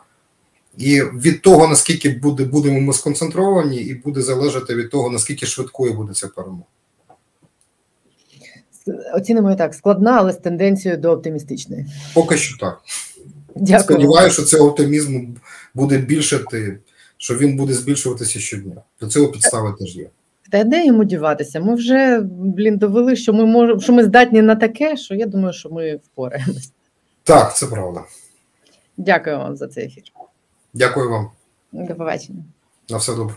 І 0.77 1.01
від 1.01 1.41
того, 1.41 1.67
наскільки 1.67 2.09
буде, 2.09 2.45
будемо 2.45 2.81
ми 2.81 2.93
сконцентровані, 2.93 3.77
і 3.77 3.93
буде 3.95 4.21
залежати 4.21 4.75
від 4.75 4.89
того, 4.89 5.09
наскільки 5.09 5.45
швидкою 5.45 5.93
буде 5.93 6.13
ця 6.13 6.27
перемога. 6.27 6.63
Оцінимо 9.13 9.55
так, 9.55 9.73
складна, 9.73 10.11
але 10.17 10.33
з 10.33 10.37
тенденцією 10.37 11.01
до 11.01 11.11
оптимістичної. 11.11 11.85
Поки 12.13 12.37
що 12.37 12.57
так. 12.57 12.81
Дякую. 13.55 13.83
Сподіваюся, 13.83 14.33
що 14.33 14.43
цього 14.43 14.69
оптимізму 14.69 15.27
буде 15.73 15.97
більшати, 15.97 16.79
що 17.17 17.37
він 17.37 17.57
буде 17.57 17.73
збільшуватися 17.73 18.39
щодня. 18.39 18.81
До 19.01 19.07
цього 19.07 19.27
підстави 19.27 19.75
теж 19.79 19.95
є. 19.95 20.09
Та 20.51 20.63
де 20.63 20.85
йому 20.85 21.03
діватися? 21.03 21.59
Ми 21.59 21.75
вже 21.75 22.19
блін 22.29 22.77
довели, 22.77 23.15
що 23.15 23.33
ми 23.33 23.45
можемо, 23.45 23.79
що 23.79 23.93
ми 23.93 24.03
здатні 24.03 24.41
на 24.41 24.55
таке, 24.55 24.97
що 24.97 25.15
я 25.15 25.25
думаю, 25.25 25.53
що 25.53 25.69
ми 25.69 25.95
впораємось. 25.95 26.71
Так, 27.23 27.57
це 27.57 27.65
правда. 27.65 28.03
Дякую 28.97 29.37
вам 29.37 29.55
за 29.55 29.67
цей 29.67 29.85
ефір. 29.85 30.03
Дякую 30.77 31.09
вам. 31.09 31.29
До 31.71 31.95
побачення. 31.95 32.43
На 32.89 32.97
все 32.97 33.15
добре. 33.15 33.35